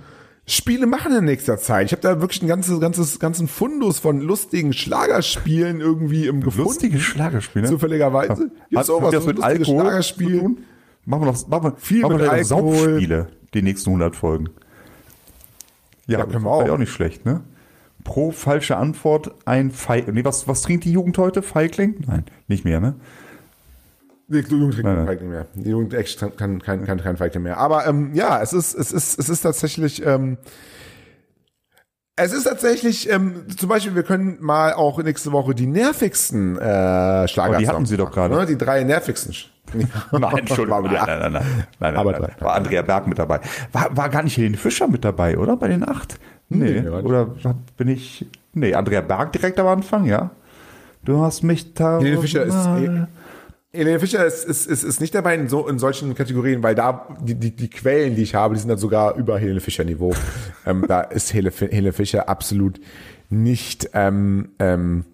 Spiele 0.46 0.88
machen 0.88 1.16
in 1.16 1.24
nächster 1.24 1.58
Zeit. 1.58 1.86
Ich 1.86 1.92
habe 1.94 2.02
da 2.02 2.20
wirklich 2.20 2.42
ein 2.42 2.48
ganzes, 2.48 2.80
ganzes, 2.82 3.20
ganzen 3.20 3.48
Fundus 3.48 4.00
von 4.00 4.20
lustigen 4.20 4.74
Schlagerspielen 4.74 5.80
irgendwie 5.80 6.28
im 6.28 6.42
gefunden. 6.42 6.68
Lustige 6.68 7.00
Schlagerspiele. 7.00 7.68
Zufälligerweise. 7.70 8.52
Sowas, 8.72 9.12
das 9.12 9.24
so 9.24 9.30
mit 9.30 9.42
Alkohol 9.42 9.82
Schlagerspiel. 9.82 10.34
zu 10.34 10.40
tun? 10.40 10.58
Machen 11.06 11.22
wir 11.22 11.32
noch, 11.32 11.48
machen 11.48 11.64
wir, 11.64 11.76
Viel 11.78 12.02
machen 12.02 12.18
wir 12.18 12.24
mit 12.24 12.30
Alkohol. 12.30 12.76
Saufspiele, 12.78 13.28
die 13.54 13.62
nächsten 13.62 13.90
100 13.92 14.16
Folgen. 14.18 14.50
Ja, 16.08 16.20
Ja, 16.20 16.26
können 16.26 16.44
wir 16.44 16.58
wäre 16.60 16.72
auch. 16.72 16.76
auch 16.76 16.78
nicht 16.78 16.92
schlecht, 16.92 17.26
ne? 17.26 17.42
Pro 18.04 18.32
falsche 18.32 18.76
Antwort 18.76 19.32
ein 19.46 19.72
Feigling. 19.72 20.16
Nee, 20.16 20.26
was, 20.26 20.46
was 20.46 20.62
trinkt 20.62 20.84
die 20.84 20.92
Jugend 20.92 21.18
heute? 21.18 21.42
Feigling? 21.42 21.96
Nein, 22.06 22.26
nicht 22.50 22.66
mehr, 22.66 22.82
ne? 22.82 22.96
Die 24.28 24.40
Jugend 24.40 24.74
trinkt 24.74 24.84
Nein, 24.86 24.96
kein 24.96 24.96
nein. 24.96 25.08
Feigling 25.08 25.30
mehr. 25.30 25.46
Die 25.54 25.70
Jugend 25.70 25.94
echt 25.94 26.20
kann, 26.20 26.36
kann, 26.36 26.62
kann, 26.62 26.86
kann 26.86 27.02
kein 27.02 27.18
Feigling 27.18 27.44
mehr. 27.44 27.58
Aber 27.58 27.86
ähm, 27.86 28.12
ja, 28.14 28.42
es 28.42 28.54
ist, 28.54 28.74
es 28.74 28.92
ist, 28.92 29.20
es 29.20 29.30
ist 29.30 29.42
tatsächlich, 29.42 30.06
ähm, 30.06 30.38
es 32.16 32.32
ist 32.32 32.44
tatsächlich, 32.44 33.10
ähm, 33.10 33.46
zum 33.58 33.70
Beispiel, 33.70 33.96
wir 33.96 34.04
können 34.04 34.38
mal 34.40 34.74
auch 34.74 35.02
nächste 35.02 35.32
Woche 35.32 35.56
die 35.56 35.66
nervigsten 35.66 36.58
äh, 36.58 37.28
Schlager. 37.28 37.56
Oh, 37.56 37.60
die 37.60 37.68
hatten 37.68 37.86
Sie 37.86 37.98
doch 37.98 38.12
gerade. 38.12 38.36
Ne? 38.36 38.46
Die 38.46 38.58
drei 38.58 38.84
nervigsten. 38.84 39.36
Nein, 40.12 40.38
Entschuldigung. 40.38 40.84
Nein, 40.84 40.94
nein, 40.94 41.20
nein, 41.20 41.20
nein, 41.20 41.32
nein, 41.34 41.66
nein, 41.80 41.96
Aber 41.96 42.12
nein. 42.12 42.22
drei. 42.22 42.46
War 42.46 42.54
Andrea 42.54 42.82
Berg 42.84 43.08
mit 43.08 43.18
dabei. 43.18 43.40
War, 43.72 43.98
war 43.98 44.10
gar 44.10 44.22
nicht 44.22 44.38
Helene 44.38 44.58
Fischer 44.58 44.88
mit 44.88 45.04
dabei, 45.04 45.38
oder? 45.38 45.58
Bei 45.58 45.68
den 45.68 45.88
acht? 45.88 46.20
Nee. 46.50 46.82
Nee, 46.82 46.90
oder 46.90 47.34
bin 47.78 47.88
ich. 47.88 48.28
Nee, 48.54 48.76
Andrea 48.76 49.02
Berg 49.02 49.32
direkt 49.34 49.60
am 49.60 49.68
Anfang, 49.68 50.06
ja. 50.06 50.32
Du 51.04 51.22
hast 51.22 51.42
mich 51.44 51.74
da. 51.74 51.98
Helene 51.98 52.22
Fischer 52.22 52.44
ist, 52.44 52.54
Helene 53.76 54.00
Fischer 54.00 54.24
ist, 54.26 54.46
ist, 54.46 54.68
ist, 54.68 54.84
ist 54.84 55.02
nicht 55.02 55.16
dabei 55.16 55.34
in, 55.36 55.50
so, 55.50 55.68
in 55.68 55.80
solchen 55.80 56.14
Kategorien, 56.14 56.62
weil 56.62 56.76
da 56.76 57.08
die, 57.22 57.34
die, 57.34 57.56
die 57.56 57.70
Quellen, 57.70 58.16
die 58.16 58.22
ich 58.22 58.36
habe, 58.36 58.54
die 58.54 58.60
sind 58.60 58.70
dann 58.70 58.78
sogar 58.78 59.16
über 59.16 59.40
Helene 59.40 59.60
Fischer 59.62 59.84
Niveau. 59.84 60.14
ähm, 60.68 60.86
da 60.88 61.02
ist 61.02 61.34
Helene, 61.34 61.52
Fi- 61.52 61.70
Helene 61.72 61.92
Fischer 61.94 62.30
absolut 62.30 62.80
nicht 63.30 63.90
ähm, 63.94 64.50
ähm, 64.60 65.06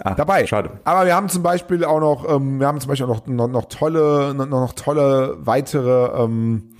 Ah, 0.00 0.14
dabei. 0.14 0.46
Schade. 0.46 0.70
Aber 0.84 1.04
wir 1.04 1.14
haben 1.14 1.28
zum 1.28 1.42
Beispiel 1.42 1.84
auch 1.84 2.00
noch, 2.00 2.26
ähm, 2.26 2.58
wir 2.58 2.66
haben 2.66 2.80
zum 2.80 2.88
Beispiel 2.88 3.04
auch 3.06 3.26
noch, 3.26 3.26
noch, 3.26 3.48
noch 3.48 3.64
tolle, 3.66 4.32
noch, 4.34 4.46
noch 4.46 4.72
tolle 4.72 5.36
weitere, 5.40 6.22
ähm, 6.24 6.70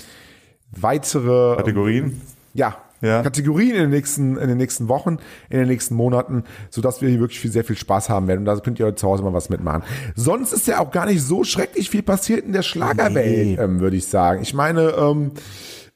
weitere 0.70 1.50
ähm, 1.50 1.56
Kategorien. 1.58 2.22
ja, 2.54 2.74
Ja. 3.02 3.22
Kategorien 3.22 3.74
in 3.74 3.80
den 3.82 3.90
nächsten, 3.90 4.36
in 4.38 4.48
den 4.48 4.56
nächsten 4.56 4.88
Wochen, 4.88 5.18
in 5.50 5.58
den 5.58 5.68
nächsten 5.68 5.94
Monaten, 5.94 6.44
sodass 6.70 7.02
wir 7.02 7.08
hier 7.10 7.20
wirklich 7.20 7.40
viel, 7.40 7.50
sehr 7.52 7.64
viel 7.64 7.76
Spaß 7.76 8.08
haben 8.08 8.28
werden. 8.28 8.40
Und 8.40 8.44
da 8.46 8.56
könnt 8.60 8.78
ihr 8.80 8.96
zu 8.96 9.08
Hause 9.08 9.22
mal 9.22 9.32
was 9.34 9.48
mitmachen. 9.50 9.82
Sonst 10.14 10.52
ist 10.52 10.66
ja 10.68 10.78
auch 10.78 10.90
gar 10.92 11.06
nicht 11.06 11.22
so 11.22 11.44
schrecklich 11.44 11.90
viel 11.90 12.02
passiert 12.02 12.44
in 12.46 12.52
der 12.52 12.62
Schlagerwelt, 12.62 13.46
Nee. 13.46 13.54
ähm, 13.60 13.80
würde 13.80 13.96
ich 13.96 14.06
sagen. 14.06 14.40
Ich 14.42 14.54
meine, 14.54 14.90
ähm, 14.90 15.32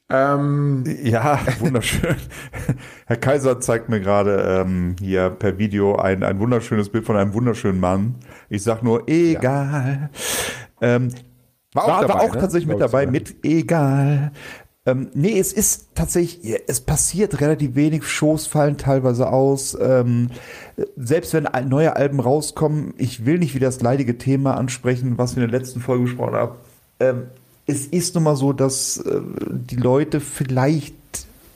ähm, 0.09 0.83
Ja, 1.03 1.39
wunderschön. 1.59 2.15
Herr 3.07 3.17
Kaiser 3.17 3.59
zeigt 3.59 3.89
mir 3.89 3.99
gerade 3.99 4.63
ähm, 4.65 4.95
hier 4.99 5.29
per 5.29 5.57
Video 5.57 5.95
ein, 5.97 6.23
ein 6.23 6.39
wunderschönes 6.39 6.89
Bild 6.89 7.05
von 7.05 7.15
einem 7.17 7.33
wunderschönen 7.33 7.79
Mann. 7.79 8.15
Ich 8.49 8.63
sag 8.63 8.83
nur, 8.83 9.07
egal. 9.07 10.09
Ähm, 10.81 11.09
War 11.73 11.83
auch 11.83 11.87
war, 11.87 11.95
war 12.01 12.07
dabei, 12.07 12.19
auch 12.21 12.33
ne? 12.35 12.39
tatsächlich 12.41 12.67
mit 12.69 12.79
dabei, 12.79 13.05
mit 13.07 13.35
egal. 13.45 14.31
Ähm, 14.87 15.09
nee, 15.13 15.37
es 15.37 15.51
ist 15.51 15.89
tatsächlich, 15.95 16.61
es 16.65 16.79
passiert 16.79 17.41
relativ 17.41 17.75
wenig, 17.75 18.05
Shows 18.05 18.47
fallen 18.47 18.77
teilweise 18.77 19.29
aus. 19.29 19.77
Ähm, 19.79 20.29
selbst 20.95 21.33
wenn 21.33 21.49
neue 21.67 21.97
Alben 21.97 22.21
rauskommen, 22.21 22.93
ich 22.97 23.25
will 23.25 23.37
nicht 23.37 23.53
wieder 23.53 23.67
das 23.67 23.81
leidige 23.81 24.17
Thema 24.17 24.55
ansprechen, 24.55 25.17
was 25.17 25.35
wir 25.35 25.43
in 25.43 25.51
der 25.51 25.59
letzten 25.59 25.81
Folge 25.81 26.05
gesprochen 26.05 26.35
haben. 26.35 26.55
Ähm, 27.01 27.23
es 27.65 27.85
ist 27.85 28.15
nun 28.15 28.23
mal 28.23 28.37
so, 28.37 28.53
dass 28.53 28.95
äh, 28.97 29.19
die 29.49 29.75
Leute 29.75 30.21
vielleicht 30.21 30.95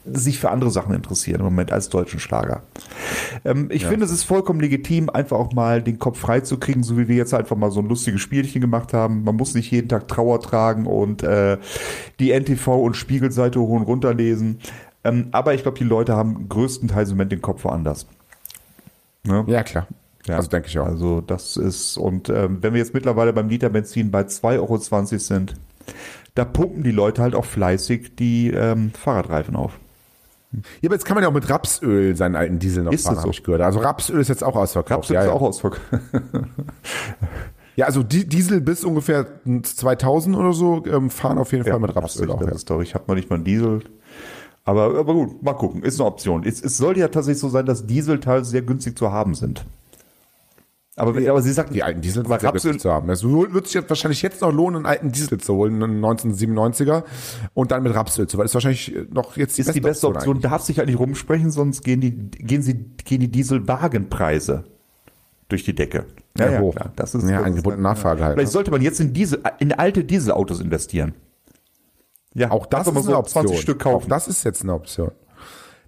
sich 0.06 0.40
für 0.40 0.50
andere 0.50 0.72
Sachen 0.72 0.94
interessieren 0.94 1.40
im 1.40 1.46
Moment 1.46 1.72
als 1.72 1.90
deutschen 1.90 2.20
Schlager. 2.20 2.64
Ähm, 3.46 3.70
ich 3.72 3.86
finde, 3.86 4.06
es 4.06 4.12
ist 4.12 4.24
vollkommen 4.24 4.60
legitim, 4.60 5.10
einfach 5.10 5.38
auch 5.38 5.54
mal 5.54 5.82
den 5.82 6.00
Kopf 6.00 6.20
frei 6.20 6.42
zu 6.42 6.58
kriegen, 6.58 6.84
so 6.84 6.98
wie 6.98 7.08
wir 7.08 7.16
jetzt 7.16 7.34
einfach 7.34 7.56
mal 7.56 7.72
so 7.72 7.80
ein 7.80 7.88
lustiges 7.88 8.22
Spielchen 8.22 8.62
gemacht 8.62 8.94
haben. 8.94 9.24
Man 9.24 9.36
muss 9.36 9.54
nicht 9.54 9.72
jeden 9.72 9.90
Tag 9.90 10.08
Trauer 10.08 10.42
tragen 10.42 10.86
und 10.86 11.24
äh, 11.24 11.58
die 12.20 12.32
NTV 12.32 12.68
und 12.68 12.96
Spiegelseite 12.96 13.60
hoch 13.60 13.70
und 13.70 13.84
runter 13.84 14.14
lesen. 14.14 14.60
Ähm, 15.04 15.28
aber 15.32 15.54
ich 15.54 15.64
glaube, 15.64 15.78
die 15.78 15.84
Leute 15.84 16.16
haben 16.16 16.50
größtenteils 16.50 17.10
im 17.10 17.18
Moment 17.18 17.32
den 17.32 17.42
Kopf 17.42 17.64
woanders. 17.64 18.08
Ne? 19.24 19.44
ja 19.48 19.64
klar. 19.64 19.88
Ja. 20.28 20.38
Also 20.38 20.50
denke 20.50 20.68
ich 20.68 20.78
auch. 20.80 20.86
Also 20.86 21.22
das 21.22 21.58
ist, 21.58 21.98
und 21.98 22.30
ähm, 22.30 22.62
wenn 22.62 22.74
wir 22.74 22.80
jetzt 22.80 22.94
mittlerweile 22.94 23.34
beim 23.34 23.50
Liter 23.50 23.70
Benzin 23.70 24.12
bei 24.12 24.22
2,20 24.22 24.60
Euro 24.60 24.78
sind, 25.18 25.56
da 26.36 26.46
pumpen 26.46 26.84
die 26.84 26.92
Leute 26.92 27.22
halt 27.22 27.36
auch 27.36 27.46
fleißig 27.46 28.16
die 28.16 28.52
ähm, 28.52 28.92
Fahrradreifen 28.92 29.56
auf. 29.56 29.80
Ja, 30.54 30.60
aber 30.90 30.96
jetzt 30.96 31.06
kann 31.06 31.16
man 31.16 31.24
ja 31.24 31.30
auch 31.30 31.34
mit 31.34 31.50
Rapsöl 31.50 32.16
seinen 32.16 32.36
alten 32.36 32.60
Diesel 32.60 32.84
noch 32.84 32.92
Ist 32.92 33.04
fahren, 33.04 33.16
das 33.16 33.24
habe 33.24 33.34
so? 33.34 33.38
ich 33.38 33.44
gehört. 33.44 33.62
Also 33.62 33.80
Rapsöl 33.80 34.20
ist 34.20 34.28
jetzt 34.28 34.44
auch 34.44 34.56
ausverkauft. 34.56 34.92
Rapsöl 35.10 35.14
ja, 35.16 35.22
ist 35.22 35.28
ja. 35.28 35.34
auch 35.34 35.42
ausverkauft. 35.42 35.82
ja, 37.76 37.86
also 37.86 38.04
Di- 38.04 38.28
Diesel 38.28 38.62
bis 38.62 38.84
ungefähr 38.84 39.26
2000 39.64 40.36
oder 40.36 40.54
so 40.54 40.86
ähm, 40.86 41.10
fahren 41.10 41.38
auf 41.38 41.52
jeden 41.54 41.64
Fall 41.66 41.80
mit 41.80 41.96
Rapsöl 41.96 42.30
auch. 42.32 42.40
das 42.40 42.50
Ja. 42.50 42.56
ist 42.56 42.70
doch, 42.70 42.82
ich 42.82 42.94
habe 42.96 43.06
noch 43.08 43.16
nicht 43.16 43.30
mal 43.30 43.38
einen 43.38 43.46
Diesel. 43.46 43.82
Aber, 44.64 44.96
aber 45.00 45.14
gut, 45.14 45.42
mal 45.42 45.54
gucken, 45.54 45.82
ist 45.84 46.00
eine 46.00 46.08
Option. 46.08 46.44
Es, 46.46 46.62
es 46.62 46.78
sollte 46.78 47.00
ja 47.00 47.08
tatsächlich 47.08 47.40
so 47.42 47.50
sein, 47.50 47.66
dass 47.66 47.88
Diesel 47.88 48.20
teilweise 48.20 48.50
sehr 48.52 48.62
günstig 48.62 48.98
zu 48.98 49.12
haben 49.12 49.34
sind. 49.34 49.66
Aber, 50.98 51.18
aber 51.30 51.42
Sie 51.42 51.54
sagten, 51.54 51.74
Die 51.74 51.84
alten 51.84 52.02
Diesel 52.02 52.24
günstig 52.24 52.80
zu 52.82 52.92
haben. 52.92 53.10
Es 53.10 53.24
wird 53.24 53.66
sich 53.66 53.76
jetzt 53.76 53.90
wahrscheinlich 53.90 54.22
jetzt 54.22 54.42
noch 54.42 54.52
lohnen, 54.52 54.78
einen 54.78 54.86
alten 54.86 55.12
Diesel 55.12 55.40
zu 55.40 55.54
holen, 55.56 55.82
einen 55.82 56.04
1997er 56.04 57.04
und 57.54 57.72
dann 57.72 57.84
mit 57.84 57.96
Rapsöl 57.96 58.28
zu, 58.28 58.38
weil 58.38 58.44
das 58.44 58.52
ist 58.52 58.56
wahrscheinlich 58.56 58.94
noch 59.10 59.38
jetzt 59.38 59.58
ist 59.58 59.74
die 59.74 59.80
beste 59.80 60.08
Option, 60.08 60.36
eigentlich. 60.38 60.52
darf 60.52 60.62
sich 60.64 60.78
halt 60.78 60.90
nicht 60.90 61.00
rumsprechen, 61.00 61.50
sonst 61.50 61.84
gehen 61.84 62.02
die, 62.02 62.12
gehen 62.12 62.62
sie, 62.62 62.74
gehen 63.06 63.22
die 63.22 63.30
Dieselwagenpreise 63.32 64.66
durch 65.48 65.64
die 65.64 65.74
Decke. 65.74 66.06
Ja, 66.38 66.60
hoch. 66.60 66.76
klar. 66.76 66.92
Das 66.96 67.16
ist, 67.16 67.24
Ja, 67.24 67.38
das 67.38 67.46
Angebot 67.46 67.76
und 67.76 67.82
Nachfrage 67.82 68.24
halt, 68.24 68.34
Vielleicht 68.36 68.48
ne? 68.50 68.52
sollte 68.54 68.72
man 68.72 68.82
jetzt 68.82 69.00
in 69.00 69.14
Diesel, 69.14 69.42
in 69.60 69.72
alte 69.74 70.04
Dieselautos 70.04 70.60
investieren. 70.60 71.14
Ja, 72.34 72.52
Auch 72.52 72.66
das 72.66 72.88
ist 72.88 72.96
eine 73.08 73.18
Option. 73.18 73.48
20 73.48 73.62
Stück 73.62 73.80
kaufen. 73.80 74.06
Auch 74.06 74.10
das 74.10 74.28
ist 74.28 74.44
jetzt 74.44 74.62
eine 74.64 74.74
Option. 74.74 75.12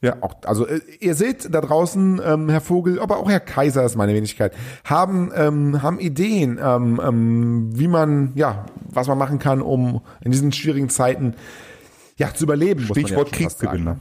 Ja, 0.03 0.17
Auch, 0.19 0.35
also 0.43 0.67
äh, 0.67 0.81
ihr 0.99 1.15
seht 1.15 1.53
da 1.53 1.61
draußen, 1.61 2.21
ähm, 2.23 2.49
Herr 2.49 2.59
Vogel, 2.59 2.99
aber 2.99 3.19
auch 3.19 3.29
Herr 3.29 3.39
Kaiser 3.39 3.85
ist 3.85 3.95
meine 3.95 4.13
Wenigkeit, 4.13 4.53
haben, 4.83 5.31
ähm, 5.33 5.81
haben 5.81 5.97
Ideen, 5.97 6.59
ähm, 6.61 6.99
ähm, 7.01 7.69
wie 7.71 7.87
man, 7.87 8.33
ja, 8.35 8.65
was 8.89 9.07
man 9.07 9.17
machen 9.17 9.39
kann, 9.39 9.61
um 9.61 10.01
in 10.19 10.33
diesen 10.33 10.51
schwierigen 10.51 10.89
Zeiten 10.89 11.35
ja, 12.17 12.33
zu 12.33 12.43
überleben. 12.43 12.81
ja 12.81 12.87
Stichwort 12.87 13.29
sagen. 13.29 13.31
Kriegsgewinner. 13.31 13.97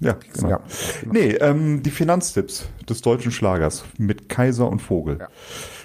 Ja, 0.00 0.16
genau. 0.32 0.48
Ja, 0.48 0.60
Nee, 1.04 1.32
ähm, 1.32 1.82
die 1.82 1.90
Finanztipps 1.90 2.66
des 2.88 3.02
deutschen 3.02 3.30
Schlagers 3.30 3.84
mit 3.98 4.30
Kaiser 4.30 4.70
und 4.70 4.80
Vogel. 4.80 5.18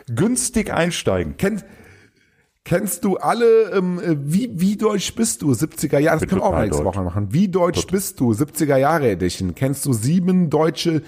Günstig 0.08 0.72
einsteigen. 0.72 1.36
Kennt, 1.36 1.66
kennst 2.66 3.04
du 3.04 3.18
alle, 3.18 3.72
ähm, 3.72 4.00
äh, 4.00 4.16
wie, 4.20 4.50
wie 4.54 4.78
deutsch 4.78 5.14
bist 5.16 5.42
du? 5.42 5.52
70er 5.52 6.00
Jahre, 6.00 6.20
das 6.20 6.30
können 6.30 6.42
wir 6.42 6.46
auch 6.46 6.60
nächste. 6.60 6.86
Woche 6.86 7.02
machen. 7.02 7.28
Wie 7.32 7.48
deutsch 7.50 7.88
bist 7.88 8.20
du? 8.20 8.32
70er 8.32 8.78
Jahre 8.78 9.10
Edition. 9.10 9.54
Kennst 9.56 9.86
du 9.86 9.94
sieben 9.94 10.50
deutsche 10.50 11.02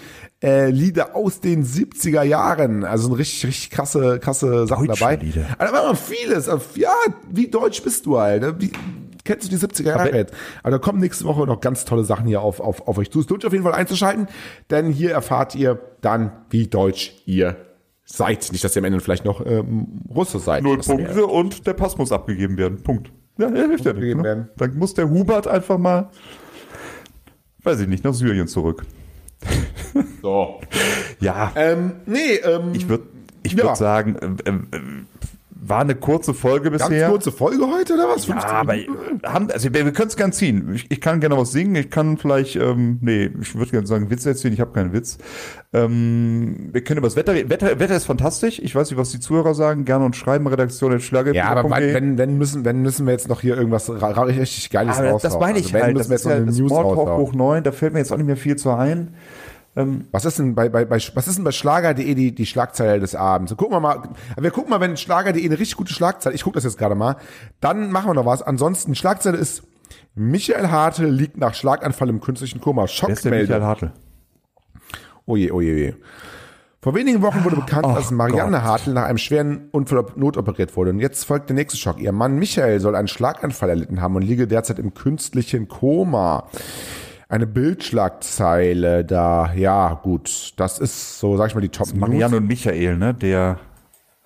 äh, 0.43 0.69
Lieder 0.69 1.15
aus 1.15 1.39
den 1.39 1.65
70er 1.65 2.23
Jahren? 2.23 2.83
Also 2.83 3.09
ein 3.09 3.13
richtig, 3.13 3.45
richtig 3.47 3.69
krasse, 3.69 4.19
krasse 4.19 4.67
Sachen 4.67 4.87
Deutsche 4.87 4.99
dabei. 4.99 5.15
Lieder. 5.15 5.45
Also, 5.57 5.73
da 5.73 5.79
war 5.79 5.91
noch 5.91 5.99
vieles. 5.99 6.47
Ja, 6.75 6.93
wie 7.31 7.47
deutsch 7.47 7.81
bist 7.81 8.05
du 8.05 8.19
halt? 8.19 8.61
Wie, 8.61 8.71
kennst 9.23 9.45
du 9.45 9.57
die 9.57 9.57
70er 9.57 9.87
Jahre 9.87 10.09
Aber-? 10.09 10.31
Aber 10.61 10.71
da 10.71 10.77
kommen 10.77 10.99
nächste 10.99 11.23
Woche 11.25 11.45
noch 11.45 11.61
ganz 11.61 11.85
tolle 11.85 12.03
Sachen 12.03 12.27
hier 12.27 12.41
auf, 12.41 12.59
auf, 12.59 12.85
auf 12.87 12.97
euch 12.97 13.11
zu. 13.11 13.21
Es 13.21 13.29
lohnt 13.29 13.45
auf 13.45 13.53
jeden 13.53 13.63
Fall 13.63 13.73
einzuschalten, 13.73 14.27
denn 14.69 14.91
hier 14.91 15.11
erfahrt 15.11 15.55
ihr 15.55 15.79
dann, 16.01 16.31
wie 16.49 16.67
deutsch 16.67 17.13
ihr 17.25 17.55
seid. 18.05 18.51
Nicht, 18.51 18.63
dass 18.63 18.75
ihr 18.75 18.81
am 18.81 18.85
Ende 18.85 18.99
vielleicht 19.01 19.25
noch 19.25 19.45
ähm, 19.45 19.87
Russe 20.13 20.39
seid. 20.39 20.63
Null 20.63 20.77
Das 20.77 20.87
wäre- 20.87 20.97
Punkte 20.97 21.25
und 21.27 21.67
der 21.67 21.73
Pass 21.73 21.97
muss 21.97 22.11
abgegeben 22.11 22.57
werden. 22.57 22.81
Punkt. 22.83 23.11
Ja, 23.37 23.49
ja 23.49 23.67
hilft 23.67 23.85
ja 23.85 23.93
nicht. 23.93 24.15
Ne? 24.15 24.47
Dann 24.57 24.77
muss 24.77 24.93
der 24.93 25.09
Hubert 25.09 25.47
einfach 25.47 25.77
mal, 25.77 26.09
weiß 27.63 27.81
ich 27.81 27.87
nicht, 27.87 28.03
nach 28.03 28.13
Syrien 28.13 28.47
zurück. 28.47 28.85
So. 30.21 30.59
Ja, 31.19 31.51
Ähm, 31.55 31.93
nee, 32.05 32.35
ähm, 32.43 32.71
ich 32.73 32.87
würde 32.89 33.05
ich 33.43 33.53
ja. 33.53 33.75
sagen, 33.75 34.15
äh, 34.45 34.49
äh, 34.49 34.59
war 35.67 35.81
eine 35.81 35.95
kurze 35.95 36.33
Folge 36.33 36.69
ganz 36.71 36.87
bisher. 36.87 37.09
kurze 37.09 37.31
Folge 37.31 37.65
heute 37.67 37.93
oder 37.95 38.07
was? 38.09 38.27
Ja, 38.27 38.33
15 38.33 38.51
aber 38.55 38.73
Minuten? 38.73 39.21
haben, 39.23 39.49
also 39.51 39.73
wir, 39.73 39.85
wir 39.85 39.93
können 39.93 40.09
es 40.09 40.15
gern 40.15 40.31
ziehen. 40.31 40.71
Ich, 40.75 40.91
ich 40.91 41.01
kann 41.01 41.19
gerne 41.19 41.37
was 41.37 41.51
singen. 41.51 41.75
Ich 41.75 41.89
kann 41.89 42.17
vielleicht, 42.17 42.55
ähm, 42.55 42.99
nee, 43.01 43.29
ich 43.41 43.55
würde 43.55 43.71
gerne 43.71 43.87
sagen, 43.87 44.09
Witze 44.09 44.29
erzählen. 44.29 44.53
Ich 44.53 44.59
habe 44.59 44.71
keinen 44.73 44.93
Witz. 44.93 45.17
Ähm, 45.73 46.69
wir 46.71 46.83
können 46.83 46.99
über 46.99 47.07
das 47.07 47.15
Wetter 47.15 47.33
reden. 47.33 47.49
Wetter, 47.49 47.79
Wetter 47.79 47.95
ist 47.95 48.05
fantastisch. 48.05 48.59
Ich 48.59 48.75
weiß 48.75 48.89
nicht, 48.91 48.99
was 48.99 49.11
die 49.11 49.19
Zuhörer 49.19 49.53
sagen. 49.55 49.85
Gerne 49.85 50.05
und 50.05 50.15
schreiben 50.15 50.47
Redaktion 50.47 50.93
at 50.93 51.01
Schlager. 51.01 51.33
Ja, 51.33 51.45
aber 51.47 51.69
wann- 51.69 51.81
wenn, 51.83 52.17
wenn 52.17 52.37
müssen, 52.37 52.63
wenn 52.65 52.81
müssen 52.81 53.05
wir 53.05 53.11
jetzt 53.13 53.27
noch 53.27 53.41
hier 53.41 53.57
irgendwas 53.57 53.89
richtig 53.89 54.69
Geiles 54.69 54.97
aber 54.97 55.09
raushauen. 55.09 55.31
das 55.33 55.39
meine 55.39 55.59
ich 55.59 55.65
also 55.65 55.73
wenn 55.75 55.81
halt. 55.83 55.99
Das 55.99 56.09
wir 56.09 56.15
ist 56.15 56.23
jetzt 56.25 56.31
noch 56.31 56.39
ja 56.39 56.45
das 56.45 56.55
Smalltalk 56.55 57.17
hoch 57.17 57.33
neun. 57.33 57.63
Da 57.63 57.71
fällt 57.71 57.93
mir 57.93 57.99
jetzt 57.99 58.11
auch 58.11 58.17
nicht 58.17 58.27
mehr 58.27 58.37
viel 58.37 58.55
zu 58.55 58.71
ein. 58.71 59.13
Was 60.11 60.23
ist 60.23 60.39
denn 60.39 60.55
bei, 60.55 60.69
bei, 60.69 60.85
bei 60.85 60.97
was 61.13 61.27
ist 61.27 61.35
denn 61.37 61.43
bei 61.43 61.51
Schlager.de 61.51 62.15
die, 62.15 62.33
die 62.33 62.45
Schlagzeile 62.45 62.99
des 63.01 63.13
Abends? 63.13 63.55
Gucken 63.57 63.75
wir 63.75 63.81
mal, 63.81 64.03
wir 64.39 64.51
gucken 64.51 64.69
mal, 64.69 64.79
wenn 64.79 64.95
Schlager.de 64.95 65.43
eine 65.45 65.59
richtig 65.59 65.75
gute 65.75 65.93
Schlagzeile, 65.93 66.33
ich 66.33 66.43
gucke 66.43 66.55
das 66.55 66.63
jetzt 66.63 66.77
gerade 66.77 66.95
mal, 66.95 67.17
dann 67.59 67.91
machen 67.91 68.09
wir 68.09 68.13
noch 68.13 68.25
was. 68.25 68.41
Ansonsten, 68.41 68.95
Schlagzeile 68.95 69.37
ist 69.37 69.63
Michael 70.15 70.69
Hartl 70.69 71.05
liegt 71.05 71.37
nach 71.37 71.53
Schlaganfall 71.53 72.07
im 72.07 72.21
künstlichen 72.21 72.61
Koma. 72.61 72.87
Schockmeldung. 72.87 73.41
Michael 73.41 73.63
Hartl? 73.63 73.91
Oh 75.25 75.35
je, 75.35 75.51
oh 75.51 75.59
je, 75.59 75.91
oh. 75.91 75.95
Vor 76.81 76.93
wenigen 76.93 77.21
Wochen 77.23 77.43
wurde 77.43 77.55
bekannt, 77.55 77.85
Ach 77.87 77.95
dass 77.95 78.11
Marianne 78.11 78.57
Gott. 78.57 78.61
Hartl 78.61 78.93
nach 78.93 79.05
einem 79.05 79.17
schweren 79.17 79.69
Unfall 79.71 79.97
op- 79.97 80.17
notoperiert 80.17 80.77
wurde. 80.77 80.91
Und 80.91 80.99
jetzt 80.99 81.25
folgt 81.25 81.49
der 81.49 81.55
nächste 81.55 81.77
Schock. 81.79 81.99
Ihr 81.99 82.11
Mann 82.11 82.37
Michael 82.37 82.79
soll 82.79 82.95
einen 82.95 83.07
Schlaganfall 83.07 83.69
erlitten 83.69 84.01
haben 84.01 84.15
und 84.15 84.21
liege 84.21 84.47
derzeit 84.47 84.77
im 84.77 84.93
künstlichen 84.93 85.67
Koma. 85.67 86.47
Eine 87.27 87.47
Bildschlagzeile 87.47 89.03
da, 89.03 89.51
ja 89.55 89.99
gut, 90.03 90.53
das 90.57 90.79
ist 90.79 91.19
so, 91.19 91.37
sag 91.37 91.47
ich 91.47 91.55
mal, 91.55 91.61
die 91.61 91.69
Top 91.69 91.93
Marianne 91.95 92.37
und 92.37 92.47
Michael, 92.47 92.97
ne? 92.97 93.13
Der 93.13 93.59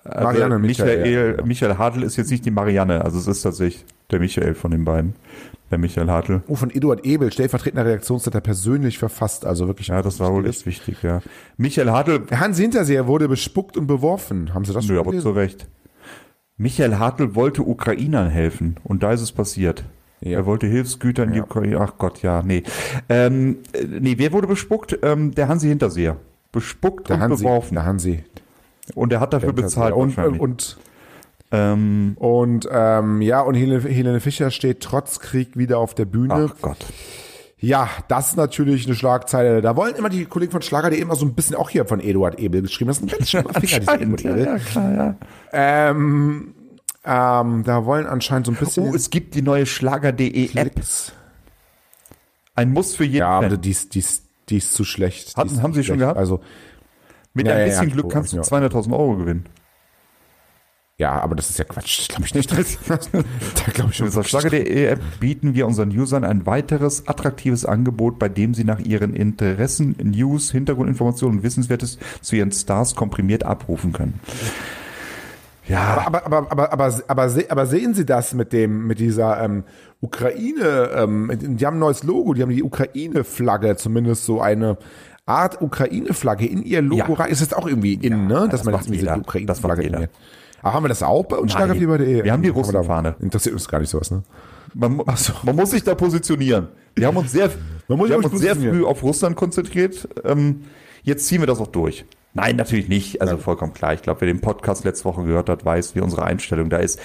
also 0.04 0.24
Marianne 0.24 0.56
und 0.56 0.62
Michael, 0.62 0.98
Michael, 0.98 1.36
ja. 1.38 1.44
Michael 1.44 1.78
Hartl 1.78 2.02
ist 2.02 2.16
jetzt 2.16 2.30
nicht 2.30 2.44
die 2.44 2.50
Marianne, 2.50 3.04
also 3.04 3.18
es 3.18 3.26
ist 3.26 3.42
tatsächlich 3.42 3.84
der 4.10 4.20
Michael 4.20 4.54
von 4.54 4.70
den 4.70 4.84
beiden. 4.84 5.14
Der 5.70 5.78
Michael 5.78 6.10
Hartl. 6.10 6.42
Oh, 6.48 6.56
von 6.56 6.70
Eduard 6.70 7.04
Ebel, 7.04 7.30
stellvertretender 7.32 7.86
Redaktionsleiter, 7.86 8.40
persönlich 8.40 8.98
verfasst. 8.98 9.46
Also 9.46 9.68
wirklich. 9.68 9.86
Ja, 9.86 10.02
das 10.02 10.18
war 10.18 10.32
wohl 10.32 10.46
echt 10.46 10.66
wichtig, 10.66 11.02
ja. 11.02 11.22
Michael 11.56 11.90
Hartl, 11.90 12.26
Hans 12.32 12.58
Hinterseher 12.58 13.06
wurde 13.06 13.28
bespuckt 13.28 13.76
und 13.76 13.86
beworfen. 13.86 14.52
Haben 14.52 14.64
Sie 14.64 14.72
das 14.72 14.84
nö, 14.84 14.88
schon 14.88 14.98
aber 14.98 15.12
gelesen? 15.12 15.28
zu 15.28 15.30
Recht. 15.30 15.68
Michael 16.56 16.98
Hartl 16.98 17.34
wollte 17.36 17.62
Ukrainern 17.62 18.30
helfen 18.30 18.76
und 18.82 19.02
da 19.02 19.12
ist 19.12 19.22
es 19.22 19.32
passiert. 19.32 19.84
Ja. 20.20 20.38
Er 20.38 20.46
wollte 20.46 20.66
Hilfsgüter 20.66 21.22
in 21.24 21.32
die 21.32 21.40
Ukraine. 21.40 21.80
Ach 21.80 21.94
Gott, 21.98 22.22
ja, 22.22 22.42
nee. 22.42 22.62
Ähm, 23.08 23.58
äh, 23.72 23.84
nee, 23.84 24.14
wer 24.18 24.32
wurde 24.32 24.46
bespuckt? 24.46 24.98
Ähm, 25.02 25.34
der 25.34 25.48
Hansi 25.48 25.68
Hinterseher. 25.68 26.16
Bespuckt 26.52 27.08
Der 27.08 27.16
und 27.16 27.22
Hansi, 27.22 27.44
beworfen. 27.44 27.74
der 27.74 27.84
Hansi. 27.86 28.24
Und 28.94 29.12
er 29.12 29.20
hat 29.20 29.32
dafür 29.32 29.52
bezahlt 29.52 29.94
und, 29.94 30.16
wahrscheinlich. 30.16 30.40
und, 30.40 30.76
ähm, 31.52 32.16
und 32.18 32.68
ähm, 32.70 33.22
ja, 33.22 33.40
und 33.40 33.54
Helene, 33.54 33.88
Helene 33.88 34.20
Fischer 34.20 34.50
steht 34.50 34.80
trotz 34.80 35.20
Krieg 35.20 35.56
wieder 35.56 35.78
auf 35.78 35.94
der 35.94 36.04
Bühne. 36.06 36.50
ach 36.50 36.56
Gott. 36.60 36.78
Ja, 37.62 37.88
das 38.08 38.30
ist 38.30 38.36
natürlich 38.36 38.86
eine 38.86 38.94
Schlagzeile. 38.94 39.60
Da 39.60 39.76
wollen 39.76 39.94
immer 39.94 40.08
die 40.08 40.24
Kollegen 40.24 40.50
von 40.50 40.62
Schlager, 40.62 40.88
die 40.90 40.98
immer 40.98 41.14
so 41.14 41.26
ein 41.26 41.34
bisschen 41.34 41.56
auch 41.56 41.68
hier 41.68 41.84
von 41.84 42.00
Eduard 42.00 42.38
Ebel 42.38 42.62
geschrieben. 42.62 42.88
Das 42.88 42.98
ist 42.98 43.02
ein 43.04 43.08
ganz 43.08 43.28
schöner 43.30 43.52
Finger, 43.60 43.80
dieser 43.80 44.00
Eduard 44.00 44.20
ja, 44.22 44.30
Ebel. 44.30 44.44
ja, 44.46 44.58
klar, 44.58 44.92
ja. 44.94 45.14
Ähm, 45.52 46.54
ähm, 47.04 47.64
da 47.64 47.84
wollen 47.84 48.06
anscheinend 48.06 48.46
so 48.46 48.52
ein 48.52 48.58
bisschen. 48.58 48.88
Oh, 48.88 48.94
es 48.94 49.10
gibt 49.10 49.34
die 49.34 49.42
neue 49.42 49.66
Schlager.de 49.66 50.50
App. 50.56 50.80
Ein 52.54 52.72
Muss 52.72 52.94
für 52.94 53.04
jeden. 53.04 53.18
Ja, 53.18 53.30
aber 53.30 53.56
die 53.56 53.70
ist, 53.70 53.94
die, 53.94 54.00
ist, 54.00 54.24
die 54.48 54.58
ist 54.58 54.74
zu 54.74 54.84
schlecht. 54.84 55.36
Hatten- 55.36 55.62
haben 55.62 55.72
Sie 55.72 55.82
schon 55.84 55.98
gehabt? 55.98 56.18
Also, 56.18 56.40
Mit 57.32 57.46
ja, 57.46 57.54
ein 57.54 57.64
bisschen 57.66 57.88
ja, 57.88 57.94
Glück 57.94 58.04
so, 58.04 58.08
kannst 58.08 58.32
du 58.32 58.36
ja. 58.36 58.42
200.000 58.42 58.92
Euro 58.92 59.16
gewinnen. 59.16 59.46
ja, 60.98 61.12
aber 61.12 61.36
das 61.36 61.48
ist 61.48 61.58
ja 61.58 61.64
Quatsch. 61.64 62.08
Glaube 62.08 62.26
ich 62.26 62.34
nicht. 62.34 62.50
da 62.88 63.72
glaube 63.72 63.90
ich 63.90 63.96
schon. 63.96 64.06
Mit 64.06 64.16
der 64.16 64.24
Schlager.de 64.24 64.84
App 64.84 65.00
bieten 65.20 65.54
wir 65.54 65.66
unseren 65.66 65.88
Usern 65.96 66.24
ein 66.24 66.44
weiteres 66.44 67.08
attraktives 67.08 67.64
Angebot, 67.64 68.18
bei 68.18 68.28
dem 68.28 68.52
sie 68.52 68.64
nach 68.64 68.80
ihren 68.80 69.14
Interessen, 69.14 69.96
News, 70.02 70.50
Hintergrundinformationen 70.50 71.38
und 71.38 71.42
Wissenswertes 71.44 71.98
zu 72.20 72.36
ihren 72.36 72.52
Stars 72.52 72.94
komprimiert 72.94 73.44
abrufen 73.44 73.94
können. 73.94 74.20
Ja, 75.70 76.02
Aber, 76.06 76.26
aber, 76.26 76.50
aber, 76.52 76.72
aber, 76.72 76.92
aber, 77.08 77.28
aber 77.48 77.66
sehen 77.66 77.94
Sie 77.94 78.04
das 78.06 78.34
mit 78.34 78.52
dem, 78.52 78.86
mit 78.86 78.98
dieser 78.98 79.42
ähm, 79.42 79.64
Ukraine, 80.00 80.90
ähm, 80.94 81.30
die 81.58 81.64
haben 81.66 81.76
ein 81.76 81.80
neues 81.80 82.02
Logo, 82.02 82.34
die 82.34 82.42
haben 82.42 82.50
die 82.50 82.62
Ukraine-Flagge, 82.62 83.76
zumindest 83.76 84.24
so 84.24 84.40
eine 84.40 84.78
Art 85.26 85.60
Ukraine-Flagge 85.62 86.46
in 86.46 86.62
ihr 86.64 86.82
Logo 86.82 87.12
Ja. 87.12 87.14
rein. 87.20 87.30
Ist 87.30 87.40
das 87.42 87.52
auch 87.52 87.66
irgendwie 87.66 87.94
in, 87.94 88.26
ne? 88.26 88.34
Dass 88.34 88.50
das 88.50 88.64
man 88.64 88.72
macht 88.74 88.86
jetzt 88.86 88.94
diese. 88.94 89.06
Das 89.06 89.18
Ukraine-Flagge 89.18 89.82
in. 89.82 90.08
Aber 90.62 90.74
haben 90.74 90.84
wir 90.84 90.88
das 90.88 91.02
auch 91.02 91.24
bei 91.24 91.36
uns? 91.36 91.54
Wir 91.54 91.60
haben 91.60 91.72
die 91.78 91.80
Kann 91.86 91.98
man 91.98 92.42
da- 92.42 92.50
Russenfahne. 92.50 93.14
Interessiert 93.20 93.54
uns 93.54 93.68
gar 93.68 93.78
nicht 93.80 93.90
sowas, 93.90 94.10
ne? 94.10 94.22
man, 94.74 94.92
mu- 94.96 95.04
man 95.44 95.56
muss 95.56 95.70
sich 95.70 95.82
da 95.84 95.94
positionieren. 95.94 96.68
Wir 96.96 97.06
haben 97.06 97.16
uns 97.16 97.32
sehr, 97.32 97.48
Man 97.88 97.98
muss 97.98 98.08
wir 98.08 98.16
haben 98.16 98.22
sich 98.24 98.32
uns 98.32 98.40
sehr 98.40 98.56
früh 98.56 98.84
auf 98.84 99.02
Russland 99.02 99.36
konzentriert. 99.36 100.08
Ähm, 100.24 100.62
jetzt 101.02 101.26
ziehen 101.26 101.40
wir 101.40 101.46
das 101.46 101.60
auch 101.60 101.68
durch. 101.68 102.04
Nein, 102.32 102.54
natürlich 102.54 102.88
nicht. 102.88 103.20
Also 103.20 103.36
vollkommen 103.38 103.72
klar. 103.72 103.92
Ich 103.92 104.02
glaube, 104.02 104.20
wer 104.20 104.28
den 104.28 104.40
Podcast 104.40 104.84
letzte 104.84 105.04
Woche 105.06 105.24
gehört 105.24 105.48
hat, 105.48 105.64
weiß, 105.64 105.96
wie 105.96 106.00
unsere 106.00 106.22
Einstellung 106.22 106.70
da 106.70 106.76
ist. 106.76 107.00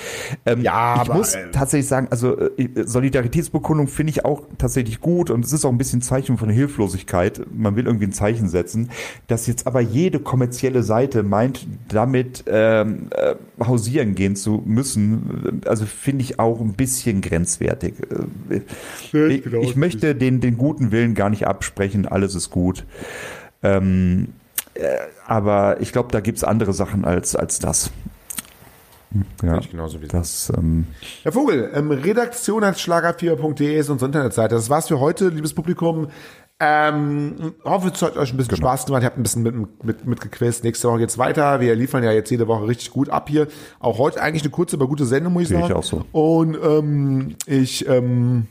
Ähm, 0.46 0.62
Ja, 0.62 0.96
ich 0.96 1.02
aber, 1.02 1.16
muss 1.16 1.34
äh, 1.34 1.50
tatsächlich 1.52 1.88
sagen, 1.88 2.08
also 2.12 2.38
äh, 2.38 2.70
Solidaritätsbekundung 2.76 3.88
finde 3.88 4.12
ich 4.12 4.24
auch 4.24 4.44
tatsächlich 4.60 5.02
gut 5.02 5.32
und 5.32 5.44
es 5.44 5.52
ist 5.52 5.66
auch 5.66 5.72
ein 5.72 5.80
bisschen 5.80 6.04
Zeichen 6.04 6.38
von 6.38 6.50
Hilflosigkeit. 6.50 7.42
Man 7.52 7.76
will 7.76 7.88
irgendwie 7.88 8.06
ein 8.06 8.12
Zeichen 8.12 8.50
setzen, 8.50 8.92
dass 9.26 9.48
jetzt 9.48 9.66
aber 9.66 9.82
jede 9.82 10.20
kommerzielle 10.20 10.84
Seite 10.84 11.24
meint, 11.24 11.66
damit 11.88 12.44
ähm, 12.46 13.08
äh, 13.12 13.34
hausieren 13.64 14.14
gehen 14.14 14.36
zu 14.36 14.62
müssen. 14.64 15.62
Also 15.66 15.88
finde 15.88 16.22
ich 16.24 16.38
auch 16.38 16.62
ein 16.62 16.74
bisschen 16.74 17.22
grenzwertig. 17.22 17.96
Äh, 18.52 18.62
ich, 19.10 19.46
ich 19.46 19.76
möchte 19.76 20.14
den, 20.14 20.40
den 20.40 20.58
guten 20.58 20.92
Willen 20.92 21.16
gar 21.16 21.32
nicht 21.32 21.48
absprechen. 21.48 22.08
Alles 22.08 22.36
ist 22.36 22.52
gut. 22.52 22.86
Ähm, 23.64 24.28
äh, 24.28 24.45
aber 25.26 25.80
ich 25.82 25.92
glaube, 25.92 26.12
da 26.12 26.20
gibt's 26.20 26.44
andere 26.44 26.74
Sachen 26.74 27.06
als, 27.06 27.36
als 27.36 27.60
das. 27.60 27.92
Ja, 29.42 29.60
genauso 29.60 30.02
wie 30.02 30.08
das, 30.08 30.52
ähm, 30.58 30.88
Herr 31.24 31.32
Vogel, 31.32 31.72
ähm, 31.74 31.92
redaktion 31.92 32.64
at 32.64 32.80
schlagerfieber.de 32.80 33.78
ist 33.78 33.90
unsere 33.90 34.08
Internetseite. 34.08 34.56
Das 34.56 34.70
war's 34.70 34.88
für 34.88 35.00
heute, 35.00 35.30
liebes 35.30 35.54
Publikum. 35.54 36.10
Ähm, 36.60 37.54
hoffe, 37.66 37.92
es 37.94 38.02
hat 38.02 38.16
euch 38.16 38.34
ein 38.34 38.38
bisschen 38.38 38.56
Spaß 38.56 38.86
gemacht. 38.86 39.04
Ihr 39.04 39.08
habt 39.08 39.18
ein 39.18 39.24
bisschen 39.24 39.44
mit, 39.44 39.84
mit, 39.84 40.06
mitgequizt. 40.06 40.64
Nächste 40.64 40.88
Woche 40.88 41.00
geht's 41.00 41.18
weiter. 41.18 41.60
Wir 41.60 41.76
liefern 41.76 42.04
ja 42.04 42.12
jetzt 42.12 42.30
jede 42.30 42.48
Woche 42.48 42.68
richtig 42.68 42.92
gut 42.92 43.10
ab 43.10 43.28
hier. 43.30 43.48
Auch 43.80 43.98
heute 43.98 44.22
eigentlich 44.22 44.44
eine 44.44 44.52
kurze, 44.52 44.78
aber 44.78 44.88
gute 44.88 45.06
Sendung, 45.06 45.34
muss 45.34 45.44
ich 45.44 45.48
Sehe 45.50 45.60
sagen. 45.60 45.72
ich 45.72 45.78
auch 45.78 45.84
so. 45.84 46.06
Und 46.14 46.58
ähm, 46.64 47.36
ich 47.46 47.88
ähm, 47.90 48.48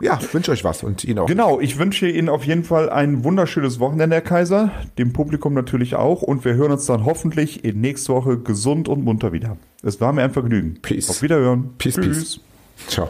ja, 0.00 0.18
wünsche 0.32 0.50
euch 0.52 0.64
was 0.64 0.82
und 0.82 1.04
Ihnen 1.04 1.20
auch. 1.20 1.26
Genau, 1.26 1.60
ich 1.60 1.78
wünsche 1.78 2.08
Ihnen 2.08 2.28
auf 2.28 2.44
jeden 2.44 2.64
Fall 2.64 2.90
ein 2.90 3.24
wunderschönes 3.24 3.80
Wochenende, 3.80 4.16
Herr 4.16 4.22
Kaiser. 4.22 4.70
Dem 4.98 5.12
Publikum 5.12 5.54
natürlich 5.54 5.94
auch. 5.94 6.22
Und 6.22 6.44
wir 6.44 6.54
hören 6.54 6.72
uns 6.72 6.86
dann 6.86 7.04
hoffentlich 7.04 7.64
in 7.64 7.80
nächste 7.80 8.12
Woche 8.12 8.38
gesund 8.38 8.88
und 8.88 9.04
munter 9.04 9.32
wieder. 9.32 9.56
Es 9.82 10.00
war 10.00 10.12
mir 10.12 10.22
ein 10.22 10.32
Vergnügen. 10.32 10.78
Peace. 10.82 11.10
Auf 11.10 11.22
Wiederhören. 11.22 11.70
Peace, 11.78 11.94
Tschüss. 11.94 12.18
peace. 12.18 12.40
Ciao. 12.88 13.08